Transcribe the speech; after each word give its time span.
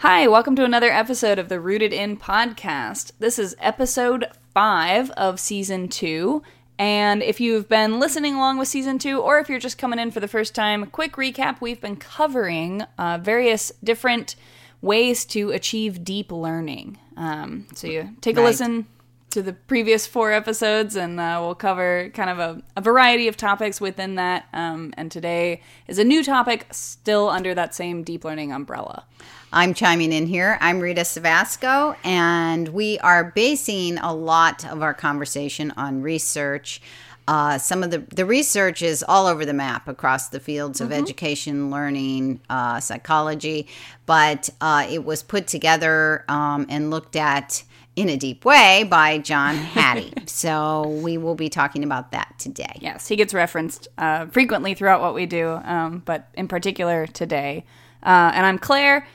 Hi, 0.00 0.26
welcome 0.28 0.54
to 0.56 0.64
another 0.64 0.90
episode 0.90 1.38
of 1.38 1.48
the 1.48 1.58
Rooted 1.58 1.92
In 1.92 2.18
podcast. 2.18 3.12
This 3.18 3.38
is 3.38 3.56
episode 3.58 4.26
five 4.52 5.10
of 5.12 5.40
season 5.40 5.88
two. 5.88 6.42
And 6.78 7.22
if 7.22 7.40
you've 7.40 7.66
been 7.66 7.98
listening 7.98 8.34
along 8.34 8.58
with 8.58 8.68
season 8.68 8.98
two, 8.98 9.20
or 9.20 9.38
if 9.38 9.48
you're 9.48 9.58
just 9.58 9.78
coming 9.78 9.98
in 9.98 10.10
for 10.10 10.20
the 10.20 10.28
first 10.28 10.54
time, 10.54 10.84
quick 10.86 11.14
recap 11.14 11.62
we've 11.62 11.80
been 11.80 11.96
covering 11.96 12.82
uh, 12.98 13.18
various 13.22 13.72
different 13.82 14.36
ways 14.82 15.24
to 15.26 15.50
achieve 15.52 16.04
deep 16.04 16.30
learning. 16.30 16.98
Um, 17.16 17.66
so 17.74 17.86
you 17.86 18.10
take 18.20 18.36
a 18.36 18.40
Right. 18.40 18.48
listen 18.48 18.86
to 19.30 19.40
the 19.42 19.54
previous 19.54 20.06
four 20.06 20.30
episodes, 20.30 20.94
and 20.96 21.18
uh, 21.18 21.38
we'll 21.40 21.54
cover 21.54 22.10
kind 22.14 22.28
of 22.30 22.38
a, 22.38 22.62
a 22.76 22.80
variety 22.82 23.28
of 23.28 23.36
topics 23.38 23.80
within 23.80 24.16
that. 24.16 24.46
Um, 24.52 24.92
and 24.98 25.10
today 25.10 25.62
is 25.88 25.98
a 25.98 26.04
new 26.04 26.22
topic, 26.22 26.66
still 26.70 27.30
under 27.30 27.54
that 27.54 27.74
same 27.74 28.02
deep 28.02 28.24
learning 28.24 28.52
umbrella. 28.52 29.06
I'm 29.52 29.74
chiming 29.74 30.12
in 30.12 30.26
here. 30.26 30.58
I'm 30.60 30.80
Rita 30.80 31.02
Cevasco, 31.02 31.96
and 32.04 32.68
we 32.68 32.98
are 32.98 33.24
basing 33.34 33.96
a 33.98 34.12
lot 34.12 34.64
of 34.66 34.82
our 34.82 34.92
conversation 34.92 35.72
on 35.76 36.02
research. 36.02 36.80
Uh, 37.28 37.58
some 37.58 37.82
of 37.82 37.90
the 37.90 37.98
the 38.14 38.26
research 38.26 38.82
is 38.82 39.04
all 39.06 39.26
over 39.26 39.44
the 39.44 39.52
map 39.54 39.88
across 39.88 40.28
the 40.28 40.40
fields 40.40 40.80
of 40.80 40.92
education, 40.92 41.70
learning, 41.70 42.40
uh, 42.50 42.80
psychology, 42.80 43.66
but 44.04 44.50
uh, 44.60 44.86
it 44.90 45.04
was 45.04 45.22
put 45.22 45.46
together 45.46 46.24
um, 46.28 46.66
and 46.68 46.90
looked 46.90 47.16
at 47.16 47.62
in 47.94 48.08
a 48.08 48.16
deep 48.16 48.44
way 48.44 48.84
by 48.84 49.18
John 49.18 49.54
Hattie. 49.74 50.12
so 50.26 50.88
we 51.02 51.18
will 51.18 51.34
be 51.34 51.48
talking 51.48 51.82
about 51.82 52.12
that 52.12 52.34
today. 52.38 52.78
Yes, 52.80 53.08
he 53.08 53.16
gets 53.16 53.32
referenced 53.32 53.88
uh, 53.96 54.26
frequently 54.26 54.74
throughout 54.74 55.00
what 55.00 55.14
we 55.14 55.24
do, 55.24 55.60
um, 55.64 56.02
but 56.04 56.28
in 56.34 56.46
particular 56.46 57.06
today. 57.06 57.64
Uh, 58.02 58.30
and 58.34 58.44
I'm 58.44 58.58
Claire. 58.58 59.06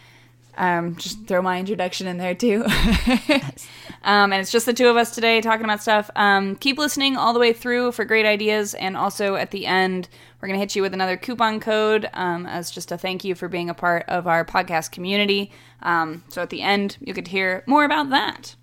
Um, 0.58 0.96
just 0.96 1.26
throw 1.28 1.42
my 1.42 1.60
introduction 1.60 2.08
in 2.08 2.18
there 2.18 2.36
too. 2.36 2.64
um, 4.04 4.32
and 4.32 4.34
it's 4.34 4.52
just 4.52 4.66
the 4.66 4.74
two 4.74 4.88
of 4.88 4.98
us 4.98 5.14
today 5.14 5.42
talking 5.42 5.64
about 5.64 5.82
stuff. 5.82 6.10
Um, 6.16 6.56
keep 6.56 6.78
listening 6.78 7.18
all 7.18 7.34
the 7.34 7.40
way 7.40 7.54
through 7.54 7.92
for 7.94 8.06
great 8.06 8.26
ideas. 8.26 8.74
And 8.74 8.98
also 8.98 9.36
at 9.36 9.52
the 9.52 9.66
end, 9.66 10.10
we're 10.42 10.48
going 10.48 10.60
to 10.60 10.62
hit 10.62 10.76
you 10.76 10.82
with 10.82 10.94
another 10.94 11.18
coupon 11.18 11.60
code 11.60 12.10
um, 12.14 12.46
as 12.46 12.72
just 12.72 12.92
a 12.92 12.98
thank 12.98 13.24
you 13.24 13.36
for 13.36 13.48
being 13.48 13.70
a 13.70 13.74
part 13.74 14.06
of 14.08 14.28
our 14.28 14.44
podcast 14.44 14.92
community. 14.92 15.52
Um, 15.82 16.24
so 16.30 16.42
at 16.42 16.50
the 16.50 16.62
end, 16.62 16.98
you 17.00 17.14
get 17.14 17.26
to 17.26 17.32
hear 17.32 17.64
more 17.68 17.86
about 17.86 18.10
that. 18.10 18.56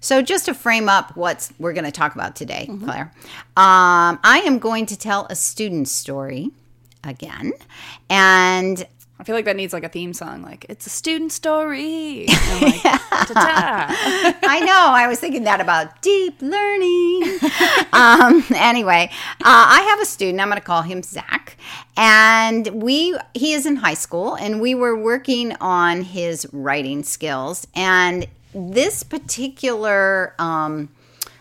So, 0.00 0.22
just 0.22 0.44
to 0.44 0.54
frame 0.54 0.88
up 0.88 1.16
what 1.16 1.50
we're 1.58 1.72
going 1.72 1.84
to 1.84 1.90
talk 1.90 2.14
about 2.14 2.36
today, 2.36 2.70
Claire, 2.84 3.12
um, 3.56 4.18
I 4.22 4.42
am 4.46 4.60
going 4.60 4.86
to 4.86 4.96
tell 4.96 5.26
a 5.28 5.34
student 5.34 5.88
story 5.88 6.52
again. 7.04 7.52
And 8.08 8.86
I 9.20 9.24
feel 9.24 9.34
like 9.34 9.46
that 9.46 9.56
needs 9.56 9.72
like 9.72 9.84
a 9.84 9.88
theme 9.88 10.12
song, 10.12 10.42
like 10.42 10.66
"It's 10.68 10.86
a 10.86 10.90
student 10.90 11.32
story." 11.32 12.26
Like, 12.60 12.80
I 13.36 14.60
know, 14.64 14.94
I 14.94 15.06
was 15.06 15.20
thinking 15.20 15.44
that 15.44 15.60
about 15.60 16.00
deep 16.00 16.40
learning. 16.40 17.38
um, 17.92 18.44
anyway, 18.54 19.10
uh, 19.40 19.44
I 19.44 19.86
have 19.90 20.00
a 20.00 20.04
student, 20.04 20.40
I'm 20.40 20.48
going 20.48 20.58
to 20.58 20.64
call 20.64 20.82
him 20.82 21.02
Zach. 21.02 21.56
And 21.96 22.68
we, 22.68 23.18
he 23.34 23.52
is 23.52 23.66
in 23.66 23.76
high 23.76 23.94
school, 23.94 24.34
and 24.34 24.60
we 24.60 24.74
were 24.74 24.96
working 24.96 25.54
on 25.60 26.02
his 26.02 26.46
writing 26.52 27.02
skills. 27.02 27.66
And 27.74 28.26
this 28.54 29.02
particular 29.02 30.34
um, 30.38 30.88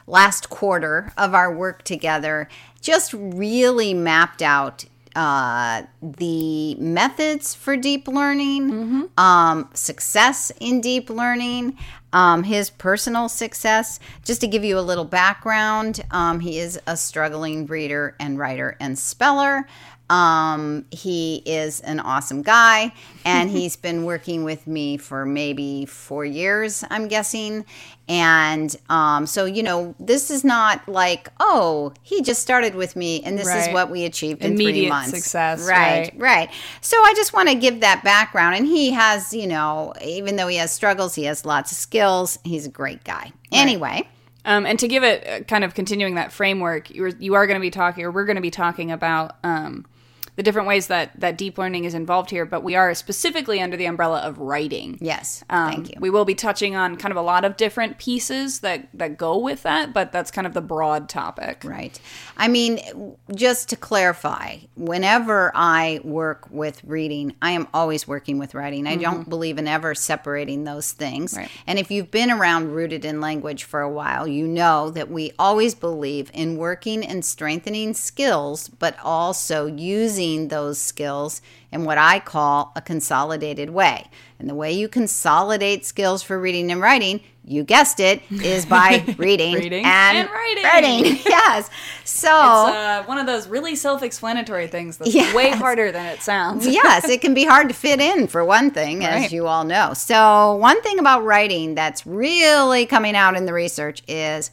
last 0.08 0.50
quarter 0.50 1.14
of 1.18 1.34
our 1.34 1.54
work 1.54 1.84
together 1.84 2.50
just 2.82 3.14
really 3.14 3.94
mapped 3.94 4.42
out 4.42 4.86
uh, 5.18 5.82
the 6.02 6.76
methods 6.76 7.56
for 7.56 7.76
deep 7.76 8.08
learning, 8.08 9.10
um, 9.18 9.68
success 9.74 10.52
in 10.60 10.80
deep 10.80 11.10
learning, 11.10 11.76
um, 12.14 12.44
his 12.44 12.70
personal 12.70 13.28
success. 13.28 14.00
Just 14.24 14.42
to 14.42 14.48
give 14.48 14.64
you 14.64 14.78
a 14.78 14.82
little 14.82 15.06
background, 15.06 16.02
um, 16.12 16.40
he 16.40 16.60
is 16.60 16.80
a 16.86 16.96
struggling 16.96 17.66
reader 17.66 18.16
and 18.20 18.38
writer 18.38 18.78
and 18.80 18.98
speller. 18.98 19.68
Um, 20.10 20.86
he 20.92 21.42
is 21.46 21.82
an 21.82 22.00
awesome 22.00 22.42
guy, 22.42 22.94
and 23.26 23.50
he's 23.50 23.76
been 23.88 24.06
working 24.06 24.44
with 24.44 24.68
me 24.68 24.98
for 24.98 25.26
maybe 25.26 25.86
four 25.86 26.26
years, 26.26 26.84
I'm 26.90 27.08
guessing. 27.08 27.66
And 28.10 28.74
um, 28.90 29.26
so, 29.26 29.44
you 29.44 29.64
know, 29.64 29.94
this 30.00 30.32
is 30.32 30.46
not 30.46 30.88
like, 30.88 31.28
oh, 31.42 31.94
he 32.04 32.22
just 32.22 32.42
started 32.42 32.74
with 32.74 32.96
me, 32.96 33.22
and 33.24 33.38
this 33.38 33.48
is 33.48 33.74
what 33.74 33.90
we 33.90 34.06
achieved 34.06 34.44
in 34.44 34.56
three 34.56 34.88
months. 34.88 35.12
success, 35.12 35.68
right, 35.68 36.12
right. 36.14 36.20
right. 36.20 36.50
So 36.80 36.96
I 36.98 37.14
just 37.16 37.34
want 37.34 37.50
to 37.50 37.56
give 37.56 37.82
that 37.82 38.04
background. 38.06 38.56
And 38.56 38.66
he 38.66 38.92
has, 38.92 39.34
you 39.34 39.48
know, 39.48 39.94
even 40.02 40.38
though 40.38 40.48
he 40.48 40.56
has 40.56 40.72
struggles, 40.72 41.16
he 41.16 41.26
has 41.26 41.46
lots 41.46 41.72
of 41.74 41.78
skills. 41.78 42.40
He's 42.46 42.66
a 42.66 42.70
great 42.70 43.04
guy. 43.04 43.34
Anyway, 43.52 44.08
Um, 44.46 44.66
and 44.66 44.80
to 44.80 44.88
give 44.88 45.04
it 45.04 45.28
uh, 45.28 45.44
kind 45.44 45.66
of 45.66 45.74
continuing 45.74 46.16
that 46.16 46.32
framework, 46.32 46.90
you 46.90 47.04
are, 47.04 47.10
you 47.10 47.34
are 47.34 47.46
going 47.46 47.56
to 47.56 47.62
be 47.62 47.70
talking, 47.72 48.06
or 48.06 48.12
we're 48.12 48.26
going 48.26 48.38
to 48.38 48.42
be 48.42 48.52
talking 48.52 48.92
about 48.92 49.36
um, 49.44 49.86
the 50.38 50.44
different 50.44 50.68
ways 50.68 50.88
that 50.88 51.12
that 51.20 51.38
deep 51.38 51.58
learning 51.58 51.84
is 51.84 51.94
involved 51.94 52.30
here. 52.30 52.46
But 52.46 52.64
we 52.64 52.76
are 52.76 52.94
specifically 52.94 53.60
under 53.60 53.76
the 53.76 53.86
umbrella 53.86 54.20
of 54.20 54.38
writing. 54.38 54.98
yes, 55.02 55.44
Um, 55.50 55.72
thank 55.72 55.90
you. 55.90 55.96
We 56.00 56.10
will 56.10 56.26
be 56.26 56.36
touching 56.36 56.76
on 56.76 56.96
kind 56.96 57.12
of 57.12 57.18
a 57.18 57.22
lot 57.22 57.44
of 57.44 57.58
different 57.58 57.98
pieces 57.98 58.60
that 58.60 58.88
that 58.94 59.18
go 59.18 59.38
with 59.38 59.64
that, 59.64 59.94
but 59.94 60.12
that's 60.12 60.32
kind 60.32 60.48
of 60.48 60.54
the 60.54 60.62
broad 60.62 61.10
topic. 61.10 61.64
Right. 61.66 62.00
I 62.38 62.48
mean, 62.48 63.16
just 63.34 63.70
to 63.70 63.76
clarify, 63.76 64.58
whenever 64.76 65.52
I 65.56 66.00
work 66.04 66.48
with 66.52 66.84
reading, 66.84 67.36
I 67.42 67.52
am 67.52 67.68
always 67.74 68.08
working 68.08 68.38
with 68.38 68.54
writing. 68.54 68.86
I 68.86 68.96
don't 68.96 69.28
believe 69.28 69.58
in 69.58 69.68
ever 69.68 69.96
separating 69.96 70.64
those 70.64 70.92
things. 70.92 71.36
Right. 71.36 71.50
And 71.66 71.80
if 71.80 71.90
you've 71.90 72.12
been 72.12 72.30
around 72.30 72.74
rooted 72.74 73.04
in 73.06 73.20
language 73.22 73.64
for 73.64 73.82
a 73.82 73.90
while, 73.90 74.28
you 74.28 74.46
know 74.46 74.92
that 74.92 75.10
we 75.10 75.32
always 75.40 75.74
believe 75.74 76.30
in 76.34 76.58
working 76.58 77.04
and 77.04 77.26
strengthening 77.26 77.96
skills, 77.96 78.68
but 78.70 78.96
also 79.04 79.66
using 79.66 80.27
those 80.36 80.78
skills 80.78 81.42
in 81.72 81.86
what 81.86 81.98
I 81.98 82.20
call 82.20 82.72
a 82.76 82.82
consolidated 82.82 83.70
way. 83.70 84.08
And 84.40 84.50
the 84.50 84.56
way 84.56 84.72
you 84.72 84.88
consolidate 84.88 85.86
skills 85.86 86.22
for 86.24 86.40
reading 86.40 86.72
and 86.72 86.80
writing, 86.82 87.22
you 87.44 87.64
guessed 87.64 88.00
it, 88.00 88.22
is 88.32 88.66
by 88.78 89.04
reading, 89.18 89.54
Reading 89.56 89.86
and, 89.86 90.18
and 90.18 90.30
writing. 90.30 90.64
writing. 90.64 91.20
Yes. 91.26 91.70
So, 92.04 92.28
It's 92.30 92.76
uh, 92.76 93.04
one 93.06 93.18
of 93.18 93.26
those 93.26 93.48
really 93.48 93.76
self-explanatory 93.76 94.68
things 94.68 94.98
that's 94.98 95.14
Yes. 95.14 95.34
way 95.34 95.50
harder 95.52 95.92
than 95.92 96.06
it 96.06 96.22
sounds. 96.22 96.68
yes, 96.82 97.08
it 97.10 97.22
can 97.22 97.34
be 97.34 97.46
hard 97.46 97.68
to 97.70 97.74
fit 97.74 98.00
in 98.00 98.28
for 98.28 98.44
one 98.46 98.72
thing, 98.72 99.04
as 99.06 99.32
you 99.32 99.48
all 99.48 99.64
know. 99.64 99.94
So, 99.94 100.56
one 100.56 100.82
thing 100.84 101.00
about 101.00 101.24
writing 101.24 101.76
that's 101.76 102.06
really 102.06 102.86
coming 102.86 103.16
out 103.16 103.36
in 103.36 103.46
the 103.46 103.54
research 103.54 104.04
is 104.08 104.52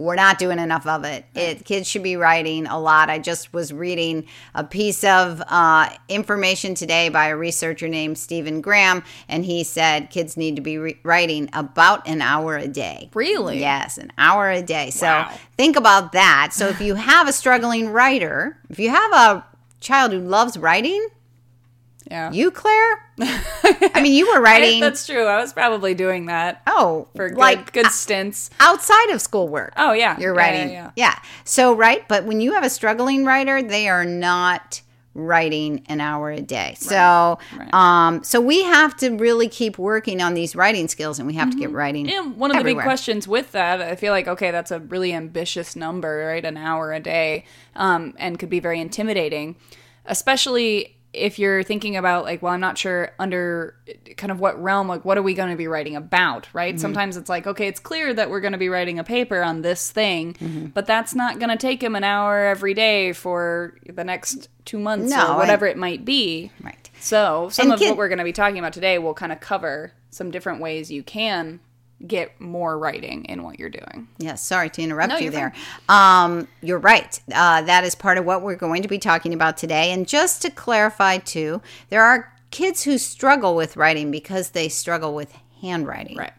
we're 0.00 0.14
not 0.14 0.38
doing 0.38 0.58
enough 0.58 0.86
of 0.86 1.04
it. 1.04 1.26
It 1.34 1.66
kids 1.66 1.86
should 1.86 2.02
be 2.02 2.16
writing 2.16 2.66
a 2.66 2.80
lot. 2.80 3.10
I 3.10 3.18
just 3.18 3.52
was 3.52 3.70
reading 3.70 4.26
a 4.54 4.64
piece 4.64 5.04
of 5.04 5.42
uh, 5.46 5.90
information 6.08 6.74
today 6.74 7.10
by 7.10 7.26
a 7.26 7.36
researcher 7.36 7.86
named 7.86 8.16
Stephen 8.16 8.62
Graham, 8.62 9.02
and 9.28 9.44
he 9.44 9.62
said 9.62 10.08
kids 10.08 10.38
need 10.38 10.56
to 10.56 10.62
be 10.62 10.78
re- 10.78 10.98
writing 11.02 11.50
about 11.52 12.08
an 12.08 12.22
hour 12.22 12.56
a 12.56 12.66
day. 12.66 13.10
Really? 13.12 13.60
Yes, 13.60 13.98
an 13.98 14.10
hour 14.16 14.50
a 14.50 14.62
day. 14.62 14.88
So 14.88 15.06
Wow. 15.06 15.30
think 15.58 15.76
about 15.76 16.12
that. 16.12 16.54
So 16.54 16.68
if 16.68 16.80
you 16.80 16.94
have 16.94 17.28
a 17.28 17.32
struggling 17.32 17.90
writer, 17.90 18.56
if 18.70 18.78
you 18.78 18.88
have 18.88 19.12
a 19.12 19.44
child 19.80 20.12
who 20.12 20.20
loves 20.20 20.56
writing, 20.56 21.08
Yeah. 22.10 22.32
you, 22.32 22.50
Claire? 22.50 23.04
I 23.20 24.00
mean, 24.02 24.12
you 24.12 24.26
were 24.28 24.38
I- 24.38 24.40
writing. 24.40 24.80
that's 24.80 25.06
true. 25.06 25.24
I 25.26 25.40
was 25.40 25.52
probably 25.52 25.94
doing 25.94 26.26
that 26.26 26.62
oh, 26.66 27.08
for 27.14 27.28
good, 27.28 27.38
like 27.38 27.72
good 27.72 27.86
uh, 27.86 27.90
stints. 27.90 28.50
outside 28.58 29.10
of 29.10 29.20
schoolwork. 29.20 29.72
Oh 29.76 29.92
yeah, 29.92 30.18
You're 30.18 30.34
writing. 30.34 30.70
Yeah, 30.70 30.90
Yeah, 30.96 31.14
yeah. 31.14 31.18
So, 31.44 31.72
right. 31.74 32.06
But 32.08 32.24
when 32.24 32.40
you 32.40 32.54
have 32.54 32.64
a 32.64 32.70
struggling 32.70 33.24
writer, 33.24 33.62
they 33.62 33.88
are 33.88 34.04
not 34.04 34.82
writing 35.14 35.84
an 35.88 36.00
hour 36.00 36.30
a 36.30 36.40
day. 36.40 36.74
So, 36.78 37.38
right. 37.58 37.74
um, 37.74 38.22
so 38.22 38.40
we 38.40 38.62
have 38.62 38.96
to 38.98 39.10
really 39.10 39.48
keep 39.48 39.76
working 39.76 40.22
on 40.22 40.34
these 40.34 40.54
writing 40.54 40.86
skills, 40.88 41.18
and 41.18 41.26
we 41.26 41.34
have 41.34 41.50
to 41.50 41.56
get 41.56 41.70
writing. 41.72 42.08
Yeah, 42.08 42.22
one 42.22 42.50
of 42.50 42.56
the 42.56 42.64
big 42.64 42.78
questions 42.78 43.26
with 43.26 43.52
that, 43.52 43.80
I 43.80 43.96
feel 43.96 44.12
like, 44.12 44.28
okay, 44.28 44.50
that's 44.50 44.70
a 44.70 44.78
really 44.78 45.12
ambitious 45.12 45.74
number, 45.74 46.26
right? 46.28 46.44
An 46.44 46.56
hour 46.56 46.92
a 46.92 47.00
day, 47.00 47.44
um, 47.74 48.14
and 48.18 48.38
could 48.38 48.50
be 48.50 48.60
very 48.60 48.80
intimidating, 48.80 49.56
especially 50.06 50.96
if 51.12 51.38
you're 51.40 51.62
thinking 51.64 51.96
about 51.96 52.24
like, 52.24 52.40
well, 52.40 52.52
I'm 52.52 52.60
not 52.60 52.78
sure 52.78 53.10
under 53.18 53.74
kind 54.16 54.30
of 54.30 54.38
what 54.38 54.62
realm, 54.62 54.86
like, 54.86 55.04
what 55.04 55.18
are 55.18 55.22
we 55.22 55.34
going 55.34 55.50
to 55.50 55.56
be 55.56 55.66
writing 55.66 55.96
about, 55.96 56.48
right? 56.52 56.74
Mm-hmm. 56.74 56.80
Sometimes 56.80 57.16
it's 57.16 57.28
like, 57.28 57.46
okay, 57.48 57.66
it's 57.66 57.80
clear 57.80 58.14
that 58.14 58.30
we're 58.30 58.40
going 58.40 58.52
to 58.52 58.58
be 58.58 58.68
writing 58.68 58.98
a 59.00 59.04
paper 59.04 59.42
on 59.42 59.62
this 59.62 59.90
thing, 59.90 60.34
Mm-hmm. 60.34 60.66
but 60.66 60.86
that's 60.86 61.14
not 61.14 61.38
going 61.40 61.50
to 61.50 61.56
take 61.56 61.82
him 61.82 61.96
an 61.96 62.04
hour 62.04 62.44
every 62.46 62.74
day 62.74 63.12
for 63.12 63.76
the 63.86 64.04
next 64.04 64.48
two 64.64 64.78
months 64.78 65.10
No, 65.10 65.32
or 65.32 65.36
whatever 65.38 65.66
it 65.66 65.76
might 65.76 66.04
be. 66.04 66.52
Right. 66.62 66.90
So, 67.00 67.48
some 67.50 67.66
And 67.66 67.72
of 67.74 67.78
kid- 67.80 67.88
what 67.88 67.98
we're 67.98 68.08
going 68.08 68.18
to 68.18 68.24
be 68.24 68.32
talking 68.32 68.58
about 68.58 68.72
today 68.72 68.98
will 68.98 69.14
kind 69.14 69.32
of 69.32 69.40
cover 69.40 69.92
some 70.10 70.30
different 70.30 70.60
ways 70.60 70.90
you 70.92 71.02
can 71.02 71.58
get 72.06 72.40
more 72.40 72.78
writing 72.78 73.24
in 73.26 73.42
what 73.42 73.58
you're 73.58 73.68
doing. 73.68 74.08
Yes, 74.18 74.44
sorry 74.44 74.70
to 74.70 74.82
interrupt 74.82 75.10
No, 75.10 75.18
you 75.18 75.30
there. 75.30 75.52
Um, 75.88 76.48
you're 76.62 76.78
right. 76.78 77.20
Uh, 77.32 77.62
that 77.62 77.84
is 77.84 77.94
part 77.94 78.18
of 78.18 78.24
what 78.24 78.42
we're 78.42 78.56
going 78.56 78.82
to 78.82 78.88
be 78.88 78.98
talking 78.98 79.34
about 79.34 79.56
today. 79.56 79.92
And 79.92 80.08
just 80.08 80.42
to 80.42 80.50
clarify, 80.50 81.18
too, 81.18 81.60
there 81.90 82.02
are 82.02 82.32
kids 82.50 82.84
who 82.84 82.98
struggle 82.98 83.54
with 83.54 83.76
writing 83.76 84.10
because 84.10 84.50
they 84.50 84.68
struggle 84.68 85.14
with 85.14 85.32
handwriting. 85.60 86.16
Right. 86.16 86.32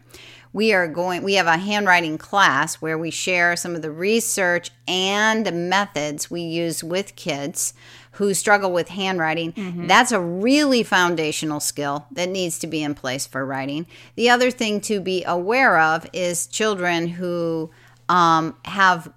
We 0.52 0.74
are 0.74 0.86
going 0.86 1.22
we 1.22 1.34
have 1.34 1.46
a 1.46 1.56
handwriting 1.56 2.18
class 2.18 2.74
where 2.76 2.98
we 2.98 3.10
share 3.10 3.56
some 3.56 3.74
of 3.74 3.80
the 3.80 3.90
research 3.90 4.70
and 4.86 5.46
the 5.46 5.52
methods 5.52 6.30
we 6.30 6.42
use 6.42 6.84
with 6.84 7.16
kids 7.16 7.72
who 8.12 8.34
struggle 8.34 8.72
with 8.72 8.88
handwriting. 8.88 9.52
That's 9.86 10.12
a 10.12 10.20
really 10.20 10.82
foundational 10.82 11.60
skill 11.60 12.06
that 12.12 12.28
needs 12.28 12.58
to 12.60 12.66
be 12.66 12.82
in 12.82 12.94
place 12.94 13.26
for 13.26 13.44
writing. 13.46 13.86
The 14.16 14.28
other 14.30 14.50
thing 14.50 14.80
to 14.82 15.00
be 15.00 15.24
aware 15.24 15.78
of 15.78 16.06
is 16.12 16.46
children 16.46 17.08
who 17.08 17.70
um, 18.08 18.54
have 18.66 19.10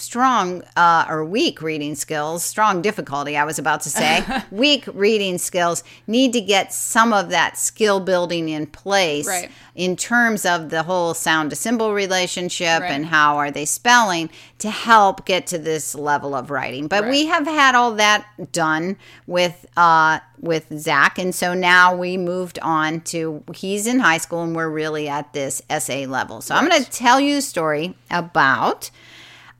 strong 0.00 0.62
uh, 0.76 1.04
or 1.08 1.24
weak 1.24 1.60
reading 1.62 1.94
skills, 1.94 2.42
strong 2.42 2.82
difficulty, 2.82 3.36
I 3.36 3.44
was 3.44 3.58
about 3.58 3.82
to 3.82 3.90
say, 3.90 4.24
weak 4.50 4.84
reading 4.92 5.38
skills 5.38 5.84
need 6.06 6.32
to 6.32 6.40
get 6.40 6.72
some 6.72 7.12
of 7.12 7.28
that 7.30 7.56
skill 7.58 8.00
building 8.00 8.48
in 8.48 8.66
place 8.66 9.26
Right. 9.26 9.50
in 9.74 9.96
terms 9.96 10.44
of 10.46 10.70
the 10.70 10.82
whole 10.82 11.14
sound 11.14 11.50
to 11.50 11.56
symbol 11.56 11.92
relationship 11.92 12.80
Right. 12.80 12.90
and 12.90 13.06
how 13.06 13.36
are 13.36 13.50
they 13.50 13.64
spelling 13.64 14.30
to 14.58 14.70
help 14.70 15.24
get 15.26 15.46
to 15.48 15.58
this 15.58 15.94
level 15.94 16.34
of 16.34 16.50
writing. 16.50 16.86
But 16.88 17.06
we 17.08 17.26
have 17.26 17.46
had 17.46 17.74
all 17.74 17.92
that 17.92 18.26
done 18.52 18.96
with 19.26 19.66
uh, 19.76 20.20
with 20.40 20.66
Zach, 20.78 21.18
and 21.18 21.34
so 21.34 21.52
now 21.52 21.94
we 21.94 22.16
moved 22.16 22.58
on 22.62 23.02
to 23.02 23.42
he's 23.54 23.86
in 23.86 23.98
high 24.00 24.16
school 24.18 24.42
and 24.42 24.56
we're 24.56 24.70
really 24.70 25.06
at 25.08 25.32
this 25.34 25.60
SA 25.78 26.06
level. 26.08 26.40
So 26.40 26.54
I'm 26.54 26.66
going 26.68 26.82
to 26.82 26.90
tell 26.90 27.20
you 27.20 27.36
a 27.38 27.42
story 27.42 27.94
about. 28.10 28.90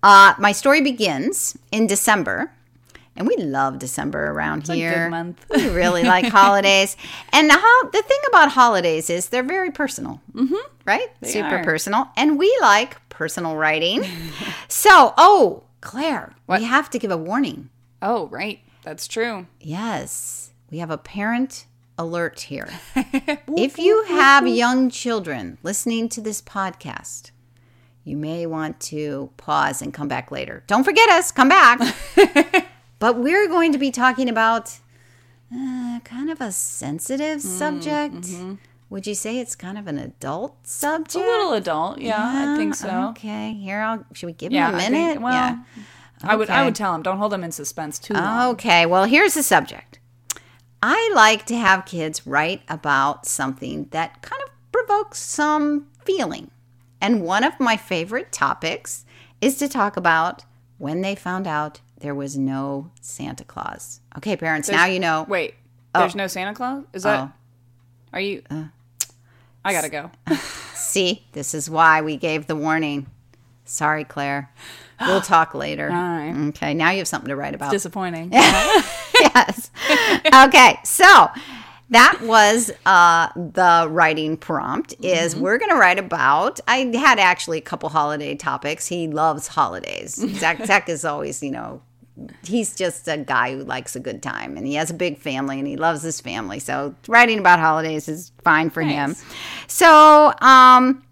Uh, 0.03 0.35
my 0.39 0.53
story 0.53 0.81
begins 0.81 1.57
in 1.71 1.87
December, 1.87 2.53
and 3.17 3.27
we 3.27 3.37
love 3.37 3.79
December 3.79 4.31
around 4.31 4.69
a 4.69 4.75
here. 4.75 5.05
good 5.05 5.11
month. 5.11 5.45
we 5.51 5.69
really 5.69 6.05
like 6.05 6.25
holidays, 6.33 6.97
and 7.33 7.51
the, 7.51 7.59
ho- 7.59 7.91
the 7.93 8.03
thing 8.03 8.21
about 8.29 8.53
holidays 8.53 9.11
is 9.11 9.29
they're 9.29 9.43
very 9.43 9.71
personal, 9.71 10.21
mm-hmm. 10.33 10.55
right? 10.85 11.09
Super 11.23 11.57
are. 11.57 11.65
personal, 11.65 12.09
and 12.17 12.39
we 12.39 12.57
like 12.61 12.97
personal 13.11 13.57
writing. 13.57 14.05
so, 14.69 15.13
oh, 15.19 15.65
Claire, 15.81 16.35
we 16.47 16.65
have 16.65 16.91
to 16.91 16.99
give 16.99 17.11
a 17.11 17.17
warning. 17.17 17.71
Oh, 18.03 18.29
right. 18.29 18.61
That's 18.83 19.07
true. 19.07 19.47
Yes, 19.61 20.53
we 20.71 20.79
have 20.79 20.91
a 20.91 20.99
parent 20.99 21.67
alert 21.99 22.41
here. 22.41 22.69
if 22.97 23.79
you 23.79 24.05
have 24.05 24.47
young 24.47 24.89
children 24.89 25.59
listening 25.63 26.09
to 26.11 26.21
this 26.21 26.41
podcast, 26.41 27.31
you 28.11 28.17
may 28.17 28.45
want 28.47 28.81
to 28.81 29.31
pause 29.37 29.81
and 29.83 29.95
come 29.95 30.09
back 30.09 30.31
later. 30.31 30.65
Don't 30.67 30.85
forget 30.85 31.09
us, 31.11 31.31
come 31.31 31.49
back. 31.49 31.79
but 32.99 33.17
we're 33.19 33.49
going 33.49 33.73
to 33.73 33.79
be 33.79 33.91
talking 33.91 34.29
about 34.29 34.79
uh, 35.55 36.01
kind 36.05 36.29
of 36.31 36.41
a 36.41 36.53
sensitive 36.53 37.41
subject. 37.41 38.27
Would 38.91 39.07
you 39.07 39.15
say 39.15 39.39
it's 39.39 39.55
kind 39.55 39.79
of 39.79 39.87
an 39.87 39.99
adult 39.99 40.67
subject? 40.67 41.15
Mm, 41.15 41.29
A 41.29 41.31
little 41.31 41.53
adult. 41.53 42.01
Yeah, 42.01 42.19
I 42.21 42.57
think 42.57 42.75
so. 42.75 43.11
Okay, 43.11 43.55
here 43.55 43.81
I'll. 43.81 44.05
Should 44.13 44.27
we 44.27 44.33
give 44.33 44.51
Yeah, 44.53 44.69
him 44.69 44.75
a 44.75 44.79
minute? 44.79 45.13
think- 45.13 45.23
well, 45.23 45.33
yeah. 45.33 45.59
I 46.23 46.37
would 46.37 46.51
I 46.51 46.65
would 46.65 46.75
tell 46.75 46.95
him 46.95 47.03
don't 47.03 47.17
hold 47.19 47.33
him 47.33 47.45
in 47.45 47.53
suspense 47.53 47.99
too 47.99 48.15
long. 48.15 48.51
Okay, 48.55 48.85
well, 48.87 49.05
here's 49.05 49.35
the 49.35 49.43
subject. 49.43 49.99
I 50.83 51.11
like 51.15 51.47
to 51.47 51.57
have 51.57 51.85
kids 51.87 52.27
write 52.27 52.63
about 52.69 53.27
something 53.27 53.87
that 53.93 54.21
kind 54.23 54.43
of 54.43 54.51
provokes 54.73 55.19
some 55.19 55.87
feeling. 56.05 56.51
And 57.01 57.23
one 57.23 57.45
of 57.45 57.59
my 57.59 57.77
favorite 57.77 58.33
topics 58.33 59.05
is 59.41 59.57
to 59.59 59.69
talk 59.69 59.97
about 59.97 60.45
when 60.79 61.01
they 61.01 61.15
found 61.15 61.47
out 61.47 61.81
there 61.99 62.15
was 62.15 62.37
no 62.37 62.91
Santa 63.01 63.45
Claus. 63.45 64.01
Okay, 64.17 64.37
parents, 64.37 64.71
now 64.71 64.87
you 64.87 65.01
know. 65.01 65.27
Wait, 65.29 65.55
oh. 65.95 66.01
there's 66.01 66.15
no 66.15 66.27
Santa 66.27 66.55
Claus? 66.55 66.85
Is 66.93 67.03
that? 67.05 67.21
Oh. 67.21 67.33
Are 68.13 68.21
you? 68.21 68.43
Uh. 68.51 68.65
I 69.65 69.73
gotta 69.73 69.89
go. 69.89 70.11
See, 70.75 71.27
this 71.33 71.55
is 71.55 71.69
why 71.69 72.01
we 72.01 72.17
gave 72.17 72.47
the 72.47 72.57
warning. 72.57 73.07
Sorry, 73.65 74.05
Claire. 74.05 74.51
We'll 75.01 75.21
talk 75.21 75.55
later. 75.55 75.89
All 75.89 75.95
right. 75.95 76.49
Okay, 76.49 76.75
now 76.75 76.91
you 76.91 76.99
have 76.99 77.09
something 77.09 77.29
to 77.29 77.37
write 77.37 77.55
about. 77.55 77.71
Disappointing. 77.71 78.31
yes. 78.33 79.71
Okay, 80.33 80.79
so 80.85 81.29
that 81.91 82.21
was 82.23 82.71
uh, 82.87 83.29
the 83.37 83.87
writing 83.91 84.37
prompt. 84.37 84.95
Is 85.03 85.37
we're 85.37 85.59
going 85.59 85.71
to 85.71 85.77
write 85.77 85.99
about. 85.99 86.61
I 86.67 86.79
had 86.95 87.19
actually 87.19 87.59
a 87.59 87.63
couple 87.63 87.89
holiday 87.89 88.35
topics. 88.35 88.87
He 88.87 89.09
loves 89.09 89.49
holidays. 89.49 90.15
Zach, 90.39 90.65
Zach 90.65 90.89
is 90.89 91.05
always, 91.05 91.43
you 91.43 91.51
know, 91.51 91.83
he's 92.45 92.75
just 92.75 93.09
a 93.09 93.19
guy 93.19 93.57
who 93.57 93.65
likes 93.65 93.97
a 93.97 94.01
good 94.01 94.23
time, 94.23 94.57
and 94.57 94.67
he 94.67 94.75
has 94.75 94.91
a 94.91 94.95
big 94.95 95.19
family, 95.19 95.59
and 95.59 95.67
he 95.67 95.77
loves 95.77 96.03
his 96.03 96.21
family. 96.21 96.59
So 96.59 96.95
writing 97.09 97.39
about 97.39 97.59
holidays 97.59 98.09
is 98.09 98.33
fine 98.45 98.71
for 98.71 98.83
him. 98.83 99.17
So, 99.67 100.33
um 100.41 101.03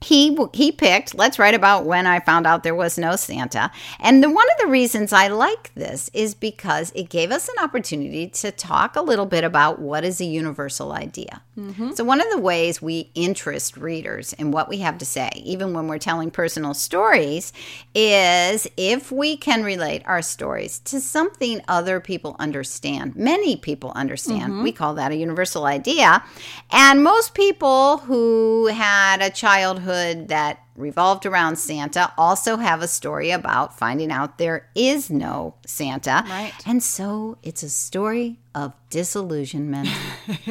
he 0.00 0.36
he 0.54 0.70
picked 0.70 1.14
let's 1.14 1.38
write 1.38 1.54
about 1.54 1.84
when 1.84 2.06
i 2.06 2.20
found 2.20 2.46
out 2.46 2.62
there 2.62 2.74
was 2.74 2.98
no 2.98 3.16
santa. 3.16 3.70
And 3.98 4.22
the, 4.22 4.30
one 4.30 4.46
of 4.46 4.64
the 4.64 4.70
reasons 4.70 5.12
i 5.12 5.28
like 5.28 5.72
this 5.74 6.10
is 6.12 6.34
because 6.34 6.92
it 6.94 7.08
gave 7.08 7.30
us 7.30 7.48
an 7.48 7.56
opportunity 7.62 8.28
to 8.28 8.50
talk 8.50 8.96
a 8.96 9.02
little 9.02 9.26
bit 9.26 9.44
about 9.44 9.78
what 9.78 10.04
is 10.04 10.20
a 10.20 10.24
universal 10.24 10.92
idea. 10.92 11.42
Mm-hmm. 11.58 11.92
So 11.92 12.04
one 12.04 12.20
of 12.20 12.30
the 12.30 12.38
ways 12.38 12.80
we 12.80 13.10
interest 13.14 13.76
readers 13.76 14.32
in 14.34 14.52
what 14.52 14.68
we 14.68 14.78
have 14.78 14.98
to 14.98 15.04
say 15.04 15.30
even 15.36 15.72
when 15.72 15.88
we're 15.88 15.98
telling 15.98 16.30
personal 16.30 16.74
stories 16.74 17.52
is 17.94 18.68
if 18.76 19.10
we 19.10 19.36
can 19.36 19.64
relate 19.64 20.02
our 20.06 20.22
stories 20.22 20.78
to 20.80 21.00
something 21.00 21.60
other 21.66 21.98
people 21.98 22.36
understand 22.38 23.16
many 23.16 23.56
people 23.56 23.92
understand. 23.96 24.52
Mm-hmm. 24.52 24.62
We 24.62 24.72
call 24.72 24.94
that 24.94 25.12
a 25.12 25.16
universal 25.16 25.66
idea. 25.66 26.22
And 26.70 27.02
most 27.02 27.34
people 27.34 27.98
who 27.98 28.66
had 28.66 29.20
a 29.20 29.30
childhood 29.30 29.87
that 29.92 30.58
revolved 30.76 31.26
around 31.26 31.56
Santa 31.56 32.12
also 32.16 32.56
have 32.56 32.82
a 32.82 32.88
story 32.88 33.30
about 33.30 33.76
finding 33.78 34.12
out 34.12 34.38
there 34.38 34.68
is 34.74 35.10
no 35.10 35.54
Santa. 35.66 36.24
Right. 36.28 36.52
And 36.66 36.82
so 36.82 37.38
it's 37.42 37.62
a 37.62 37.68
story 37.68 38.38
of 38.54 38.72
disillusionment, 38.90 39.88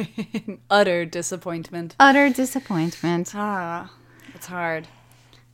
Utter 0.70 1.04
disappointment. 1.04 1.94
utter 1.98 2.28
disappointment. 2.30 3.32
Ah, 3.34 3.90
it's 4.34 4.46
hard. 4.46 4.88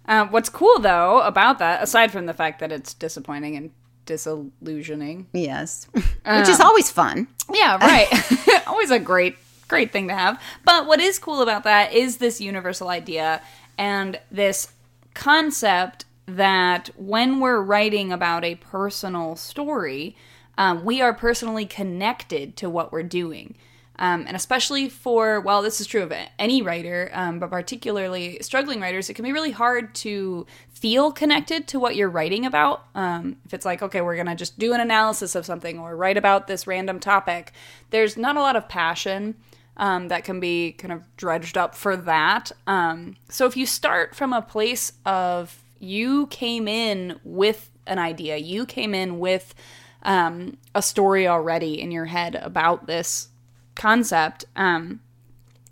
Uh, 0.07 0.27
what's 0.27 0.49
cool 0.49 0.79
though 0.81 1.21
about 1.23 1.59
that, 1.59 1.83
aside 1.83 2.11
from 2.13 2.27
the 2.27 2.35
fact 2.35 2.61
that 2.61 2.73
it's 2.73 2.95
disappointing 2.95 3.57
and 3.57 3.71
disillusioning, 4.07 5.27
Yes. 5.33 5.89
Which 5.95 6.49
is 6.49 6.61
always 6.61 6.91
fun. 6.91 7.29
Yeah, 7.53 7.77
right. 7.81 8.67
Always 8.67 8.91
a 8.91 8.99
great, 8.99 9.37
great 9.69 9.93
thing 9.93 10.09
to 10.09 10.15
have. 10.15 10.41
But 10.65 10.87
what 10.87 11.01
is 11.01 11.19
cool 11.19 11.41
about 11.43 11.65
that 11.65 11.93
is 11.93 12.19
this 12.19 12.41
universal 12.41 12.89
idea 12.89 13.41
and 13.79 14.21
this 14.31 14.73
concept 15.15 16.05
that 16.27 16.91
when 16.97 17.41
we're 17.41 17.61
writing 17.61 18.13
about 18.13 18.45
a 18.45 18.55
personal 18.57 19.37
story, 19.37 20.17
um, 20.57 20.85
we 20.85 21.01
are 21.01 21.13
personally 21.13 21.67
connected 21.67 22.57
to 22.57 22.71
what 22.71 22.93
we're 22.93 23.03
doing. 23.03 23.55
Um, 23.97 24.25
and 24.27 24.37
especially 24.37 24.89
for, 24.89 25.41
well, 25.41 25.63
this 25.63 25.81
is 25.81 25.87
true 25.87 26.03
of 26.03 26.13
any 26.39 26.63
writer, 26.63 27.11
um, 27.13 27.39
but 27.39 27.51
particularly 27.51 28.39
struggling 28.41 28.81
writers, 28.81 29.09
it 29.09 29.15
can 29.15 29.25
be 29.25 29.33
really 29.33 29.53
hard 29.53 29.95
to 29.97 30.47
feel 30.69 31.13
connected 31.13 31.69
to 31.69 31.79
what 31.79 31.95
you're 31.95 32.11
writing 32.11 32.45
about. 32.45 32.87
Um, 32.97 33.37
if 33.45 33.55
it's 33.55 33.65
like, 33.65 33.83
okay, 33.83 34.01
we're 34.01 34.17
going 34.17 34.27
to 34.27 34.35
just 34.35 34.59
do 34.59 34.73
an 34.73 34.81
analysis 34.81 35.37
of 35.37 35.47
something 35.47 35.79
or 35.79 35.97
write 35.97 36.17
about 36.17 36.49
this 36.49 36.67
random 36.67 36.99
topic, 36.99 37.53
there's 37.91 38.17
not 38.17 38.37
a 38.37 38.41
lot 38.41 38.57
of 38.57 38.69
passion 38.69 39.37
um, 39.77 40.09
that 40.09 40.25
can 40.25 40.41
be 40.41 40.73
kind 40.73 40.93
of 40.93 41.03
dredged 41.17 41.59
up 41.59 41.75
for 41.75 41.97
that. 41.97 42.53
Um, 42.67 43.17
so 43.29 43.47
if 43.47 43.57
you 43.57 43.67
start 43.67 44.15
from 44.15 44.33
a 44.33 44.43
place 44.43 44.93
of 45.05 45.63
you 45.79 46.27
came 46.29 46.69
in 46.69 47.19
with 47.25 47.71
an 47.87 47.99
idea, 47.99 48.37
you 48.37 48.67
came 48.67 48.95
in 48.95 49.19
with 49.19 49.55
um, 50.03 50.57
a 50.75 50.83
story 50.83 51.27
already 51.27 51.81
in 51.81 51.91
your 51.91 52.07
head 52.07 52.37
about 52.37 52.87
this 52.87 53.29
concept, 53.75 54.45
um, 54.57 55.01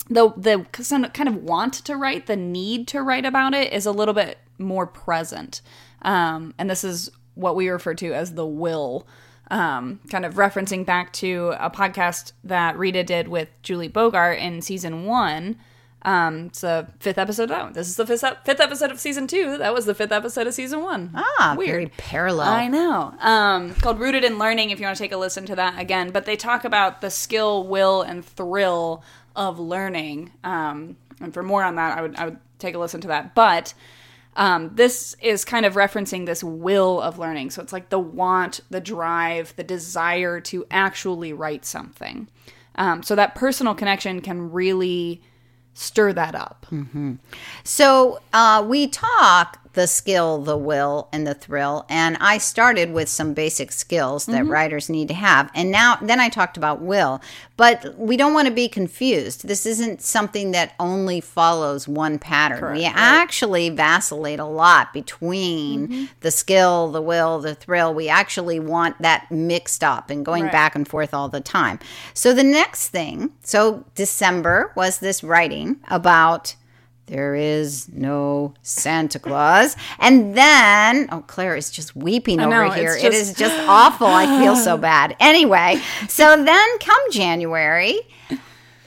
the 0.09 0.33
the 0.37 0.67
kind 0.73 1.29
of 1.29 1.37
want 1.37 1.75
to 1.75 1.97
write, 1.97 2.27
the 2.27 2.37
need 2.37 2.89
to 2.89 3.03
write 3.03 3.25
about 3.25 3.55
it 3.55 3.73
is 3.73 3.87
a 3.87 3.93
little 3.93 4.15
bit 4.15 4.39
more 4.59 4.87
present, 4.87 5.63
um, 6.03 6.55
and 6.59 6.69
this 6.69 6.85
is 6.85 7.11
what 7.35 7.57
we 7.57 7.69
refer 7.69 7.95
to 7.95 8.13
as 8.13 8.35
the 8.35 8.47
will. 8.47 9.07
Um, 9.51 10.01
kind 10.11 10.25
of 10.25 10.35
referencing 10.35 10.87
back 10.87 11.13
to 11.15 11.55
a 11.59 11.69
podcast 11.71 12.33
that 12.45 12.79
Rita 12.79 13.05
did 13.05 13.29
with 13.29 13.49
Julie 13.63 13.89
Bogart 13.89 14.39
in 14.39 14.63
season 14.63 15.05
one. 15.05 15.57
Um, 16.05 16.47
it's 16.47 16.63
the 16.63 16.89
fifth 17.01 17.19
episode. 17.19 17.51
Oh, 17.53 17.71
this 17.73 17.87
is 17.89 17.97
the 17.97 18.07
fifth, 18.07 18.25
fifth 18.45 18.61
episode 18.61 18.91
of 18.91 18.99
season 18.99 19.27
two. 19.27 19.59
That 19.59 19.73
was 19.75 19.85
the 19.87 19.95
fifth 19.95 20.11
episode 20.11 20.47
of 20.47 20.55
season 20.55 20.81
one. 20.83 21.11
Ah, 21.15 21.55
Weird. 21.57 21.71
very 21.71 21.87
parallel. 21.97 22.49
I 22.49 22.67
know. 22.67 23.15
Um, 23.21 23.75
called 23.75 24.01
Rooted 24.01 24.25
in 24.25 24.39
Learning, 24.39 24.71
if 24.71 24.81
you 24.81 24.87
want 24.87 24.97
to 24.97 25.03
take 25.03 25.13
a 25.13 25.17
listen 25.17 25.47
to 25.47 25.57
that 25.57 25.79
again. 25.79 26.11
But 26.11 26.25
they 26.25 26.35
talk 26.35 26.65
about 26.65 27.03
the 27.03 27.11
skill, 27.11 27.67
will, 27.69 28.03
and 28.03 28.25
thrill 28.25 29.05
of 29.37 29.61
learning. 29.61 30.33
Um, 30.43 30.97
and 31.21 31.33
for 31.33 31.43
more 31.45 31.63
on 31.63 31.77
that, 31.77 31.97
I 31.99 32.03
would 32.03 32.17
I 32.17 32.25
would 32.25 32.39
take 32.59 32.75
a 32.75 32.79
listen 32.79 33.01
to 33.03 33.09
that. 33.09 33.35
But 33.37 33.75
um, 34.37 34.71
this 34.75 35.15
is 35.21 35.45
kind 35.45 35.67
of 35.67 35.75
referencing 35.75 36.27
this 36.27 36.43
will 36.43 37.01
of 37.01 37.19
learning. 37.19 37.51
So 37.51 37.63
it's 37.63 37.73
like 37.73 37.91
the 37.91 37.99
want, 37.99 38.61
the 38.71 38.81
drive, 38.81 39.55
the 39.57 39.65
desire 39.65 40.41
to 40.43 40.67
actually 40.71 41.33
write 41.33 41.65
something. 41.65 42.29
Um, 42.77 43.03
so 43.03 43.15
that 43.15 43.35
personal 43.35 43.75
connection 43.75 44.21
can 44.23 44.51
really 44.51 45.21
stir 45.75 46.13
that 46.15 46.35
up. 46.35 46.67
So 47.65 48.21
uh, 48.33 48.65
we 48.67 48.89
talk 48.89 49.59
the 49.75 49.87
skill, 49.87 50.39
the 50.39 50.57
will, 50.57 51.09
and 51.13 51.27
the 51.27 51.35
thrill. 51.35 51.87
And 51.89 52.17
I 52.21 52.39
started 52.39 52.93
with 52.93 53.09
some 53.09 53.33
basic 53.33 53.73
skills 53.73 54.27
that 54.27 54.43
mm-hmm. 54.43 54.51
writers 54.51 54.91
need 54.91 55.09
to 55.09 55.15
have. 55.15 55.51
And 55.55 55.71
now, 55.71 55.97
then 56.03 56.21
I 56.21 56.29
talked 56.29 56.57
about 56.57 56.81
will. 56.81 57.21
But 57.57 57.97
we 57.97 58.17
don't 58.17 58.35
want 58.35 58.49
to 58.49 58.55
be 58.55 58.69
confused. 58.69 59.47
This 59.47 59.67
isn't 59.67 60.03
something 60.03 60.51
that 60.51 60.75
only 60.81 61.21
follows 61.21 61.87
one 61.87 62.19
pattern. 62.19 62.75
we 62.75 62.85
right. 62.85 62.93
actually 62.95 63.71
vacillate 63.71 64.41
a 64.41 64.45
lot 64.45 64.93
between 64.93 65.89
mm-hmm. 65.89 66.05
the 66.21 66.31
skill, 66.31 66.91
the 66.91 67.03
will, 67.03 67.39
the 67.41 67.55
thrill. 67.55 67.95
We 67.95 68.09
actually 68.09 68.59
want 68.59 69.01
that 69.01 69.31
mixed 69.31 69.85
up 69.85 70.11
and 70.11 70.25
going 70.25 70.45
Right. 70.45 70.53
back 70.53 70.75
and 70.75 70.89
forth 70.89 71.15
all 71.15 71.29
the 71.29 71.41
time. 71.41 71.79
So 72.15 72.33
the 72.33 72.43
next 72.43 72.89
thing, 72.89 73.31
so 73.43 73.85
December 73.95 74.73
was 74.75 74.99
this 74.99 75.23
writing 75.23 75.77
about 75.89 76.57
there 77.13 77.35
is 77.35 77.91
no 77.93 78.55
Santa 78.63 79.19
Claus. 79.19 79.77
And 79.99 80.35
then, 80.35 81.09
oh, 81.13 81.23
Claire 81.27 81.57
is 81.57 81.71
just 81.71 81.95
weeping 81.95 82.41
I 82.41 82.45
over 82.47 82.75
here. 82.75 82.99
just- 82.99 83.05
is 83.05 83.35
just 83.35 83.55
awful. 83.69 84.07
I 84.07 84.41
feel 84.43 84.57
so 84.57 84.79
bad. 84.91 85.15
Anyway, 85.21 85.79
so 86.09 86.43
then 86.43 86.79
come 86.79 86.99
January, 87.11 88.01